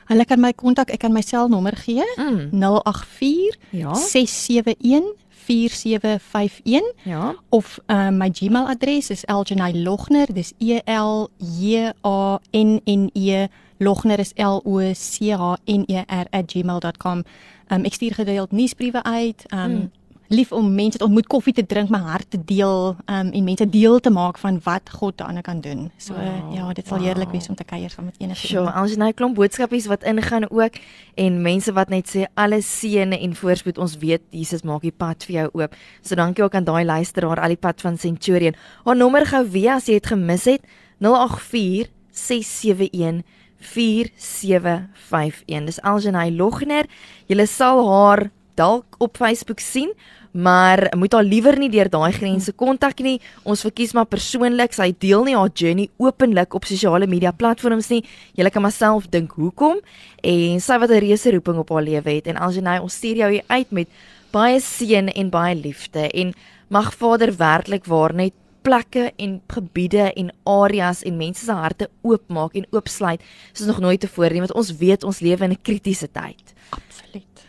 Hulle 0.09 0.25
kan 0.25 0.39
my 0.39 0.51
kontak, 0.51 0.91
ek 0.91 0.99
kan 0.99 1.13
my 1.13 1.21
selnommer 1.21 1.75
gee. 1.75 2.03
Mm. 2.17 2.49
084 2.51 3.55
Ja. 3.69 3.93
671 3.93 5.22
4751 5.43 6.93
Ja. 7.03 7.35
of 7.49 7.79
uh, 7.87 8.09
my 8.09 8.29
Gmail 8.39 8.67
adres 8.67 9.09
is 9.09 9.23
elgenaylogner 9.25 10.33
dis 10.33 10.53
E 10.57 10.79
L 10.85 11.29
J 11.37 11.91
A 12.01 12.39
N 12.51 12.79
N 12.83 13.09
E 13.13 13.47
logner 13.77 14.19
is 14.19 14.31
L 14.35 14.61
O 14.63 14.79
C 14.93 15.31
H 15.33 15.57
N 15.65 15.83
E 15.87 16.03
R 16.07 16.25
@gmail.com. 16.45 17.23
Um, 17.67 17.83
ek 17.83 17.93
stuur 17.93 18.13
gereeld 18.13 18.51
nuusbriewe 18.51 19.03
uit. 19.03 19.45
Um 19.53 19.71
Mm. 19.71 19.91
Lief 20.27 20.51
om 20.51 20.75
mense 20.75 20.97
te 20.97 21.03
ontmoet, 21.03 21.27
koffie 21.27 21.53
te 21.53 21.65
drink, 21.65 21.89
my 21.89 21.99
hart 21.99 22.29
te 22.29 22.39
deel 22.45 22.95
um 23.05 23.31
en 23.31 23.43
mense 23.43 23.69
deel 23.69 23.99
te 23.99 24.09
maak 24.09 24.37
van 24.37 24.59
wat 24.63 24.89
God 24.89 25.17
daarin 25.17 25.41
kan 25.41 25.61
doen. 25.61 25.91
So 25.97 26.13
Wow, 26.13 26.23
wow, 26.23 26.55
ja, 26.55 26.73
dit 26.73 26.87
sal 26.87 26.97
wow. 26.97 27.07
heerlik 27.07 27.31
wees 27.31 27.49
om 27.49 27.55
te 27.55 27.63
kuier 27.63 27.89
saam 27.89 28.05
met 28.05 28.15
enige 28.19 28.47
Sjoe, 28.47 28.65
ons 28.65 28.89
het 28.89 28.99
nou 28.99 29.09
'n 29.09 29.13
klomp 29.13 29.35
boodskapies 29.35 29.87
wat 29.87 30.03
ingaan 30.03 30.49
ook 30.49 30.73
en 31.15 31.41
mense 31.41 31.73
wat 31.73 31.89
net 31.89 32.15
sê 32.15 32.25
alle 32.33 32.61
seëne 32.61 33.19
en 33.19 33.35
voorspoed. 33.35 33.77
Ons 33.77 33.97
weet 33.97 34.21
Jesus 34.29 34.61
maak 34.61 34.81
die 34.81 34.91
pad 34.91 35.23
vir 35.23 35.35
jou 35.35 35.49
oop. 35.53 35.75
So 36.01 36.15
dankie 36.15 36.43
ook 36.43 36.55
aan 36.55 36.63
daai 36.63 36.85
luisteraar 36.85 37.39
al 37.39 37.47
die 37.47 37.57
pad 37.57 37.81
van 37.81 37.97
Centurion. 37.97 38.55
Haar 38.85 38.95
nommer 38.95 39.25
gou 39.25 39.49
weer 39.49 39.73
as 39.73 39.85
jy 39.85 39.93
dit 39.93 40.07
gemis 40.07 40.45
het. 40.45 40.61
084 40.99 41.89
671 42.11 43.23
4751. 43.63 45.65
Dis 45.65 45.81
Algenay 45.81 46.31
Logner. 46.31 46.85
Jy 47.27 47.45
sal 47.45 47.87
haar 47.87 48.31
dalk 48.55 48.95
op 48.99 49.17
Facebook 49.17 49.59
sien 49.59 49.93
maar 50.33 50.89
moet 50.97 51.13
haar 51.13 51.23
liewer 51.23 51.57
nie 51.61 51.69
deur 51.69 51.89
daai 51.89 52.11
grense 52.11 52.51
kontak 52.57 52.99
nie. 53.05 53.19
Ons 53.45 53.61
verkies 53.61 53.93
maar 53.93 54.09
persoonlik. 54.09 54.73
Sy 54.73 54.89
deel 54.97 55.27
nie 55.27 55.35
haar 55.37 55.53
journey 55.53 55.89
openlik 56.01 56.57
op 56.57 56.65
sosiale 56.65 57.07
media 57.07 57.31
platforms 57.31 57.91
nie. 57.93 58.01
Jy 58.33 58.49
kan 58.49 58.65
maar 58.65 58.73
self 58.73 59.07
dink 59.13 59.37
hoekom 59.37 59.79
en 60.23 60.59
sy 60.59 60.77
wat 60.81 60.89
'n 60.89 61.05
reuse 61.05 61.31
roeping 61.31 61.57
op 61.57 61.69
haar 61.69 61.83
lewe 61.83 62.09
het 62.09 62.27
en 62.27 62.37
Algenay 62.37 62.79
ons 62.79 62.93
stuur 62.93 63.15
jou 63.15 63.31
hier 63.31 63.43
uit 63.47 63.71
met 63.71 63.87
baie 64.31 64.59
seën 64.59 65.09
en 65.09 65.29
baie 65.29 65.55
liefde 65.55 66.09
en 66.09 66.33
mag 66.69 66.93
Vader 66.93 67.37
werklik 67.37 67.85
waar 67.85 68.13
net 68.13 68.33
plekke 68.61 69.11
en 69.17 69.41
gebiede 69.47 70.13
en 70.13 70.31
areas 70.43 71.03
en 71.03 71.17
mense 71.17 71.45
se 71.45 71.51
harte 71.51 71.89
oopmaak 72.01 72.55
en 72.55 72.65
oopsluit 72.71 73.21
soos 73.51 73.67
nog 73.67 73.79
nooit 73.79 73.99
tevore 73.99 74.33
nie 74.33 74.39
want 74.39 74.53
ons 74.53 74.71
weet 74.77 75.03
ons 75.03 75.19
lewe 75.19 75.43
in 75.43 75.51
'n 75.51 75.61
kritiese 75.61 76.07
tyd. 76.11 76.53
Absoluut. 76.69 76.92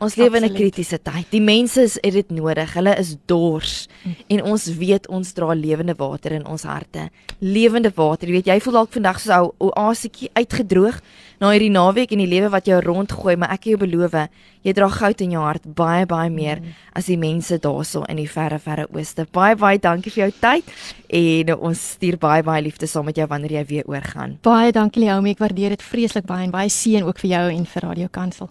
Ons 0.03 0.17
lewe 0.19 0.37
in 0.37 0.45
'n 0.45 0.55
kritiese 0.55 0.99
tyd. 0.99 1.27
Die 1.31 1.41
mense 1.41 1.83
is 1.83 1.99
dit 2.01 2.31
nodig. 2.31 2.73
Hulle 2.75 2.95
is 2.99 3.17
dors 3.27 3.87
mm. 4.03 4.15
en 4.27 4.43
ons 4.43 4.65
weet 4.67 5.07
ons 5.09 5.33
dra 5.33 5.55
lewende 5.55 5.95
water 5.97 6.33
in 6.33 6.47
ons 6.47 6.63
harte. 6.63 7.11
Lewende 7.39 7.93
water. 7.95 8.29
Jy 8.29 8.35
weet 8.35 8.47
jy 8.47 8.61
voel 8.61 8.73
dalk 8.73 8.93
vandag 8.93 9.21
so 9.21 9.55
'n 9.61 9.71
oasietjie 9.79 10.31
uitgedroog 10.35 11.01
na 11.39 11.51
hierdie 11.51 11.71
naweek 11.71 12.13
en 12.13 12.19
die 12.19 12.27
lewe 12.27 12.51
wat 12.51 12.67
jou 12.67 12.81
rondgooi, 12.81 13.37
maar 13.37 13.53
ek 13.53 13.61
kan 13.61 13.71
jou 13.71 13.81
beloof, 13.87 14.29
jy 14.63 14.73
dra 14.73 14.89
goud 14.89 15.21
in 15.21 15.31
jou 15.31 15.43
hart 15.43 15.63
baie 15.75 16.07
baie 16.07 16.31
meer 16.31 16.61
mm. 16.61 16.75
as 16.95 17.07
die 17.07 17.19
mense 17.19 17.59
daarso 17.59 18.03
in 18.09 18.17
die 18.17 18.29
verre 18.29 18.59
verre 18.59 18.87
ooste. 18.91 19.27
Baie 19.31 19.57
baie 19.57 19.79
dankie 19.79 20.11
vir 20.11 20.25
jou 20.25 20.33
tyd 20.41 20.65
en 21.09 21.55
ons 21.55 21.79
stuur 21.79 22.19
baie 22.19 22.43
baie 22.43 22.63
liefde 22.63 22.87
saam 22.87 23.05
met 23.05 23.17
jou 23.17 23.27
wanneer 23.27 23.53
jy 23.53 23.65
weer 23.65 23.85
oorgaan. 23.87 24.39
Baie 24.43 24.73
dankie 24.73 25.05
Leomi, 25.05 25.31
ek 25.31 25.39
waardeer 25.39 25.71
dit 25.71 25.83
vreeslik 25.83 26.27
baie 26.27 26.45
en 26.45 26.51
baie 26.51 26.69
seën 26.69 27.05
ook 27.05 27.19
vir 27.19 27.31
jou 27.31 27.49
en 27.51 27.67
vir 27.67 27.83
Radio 27.83 28.09
Kansel. 28.09 28.51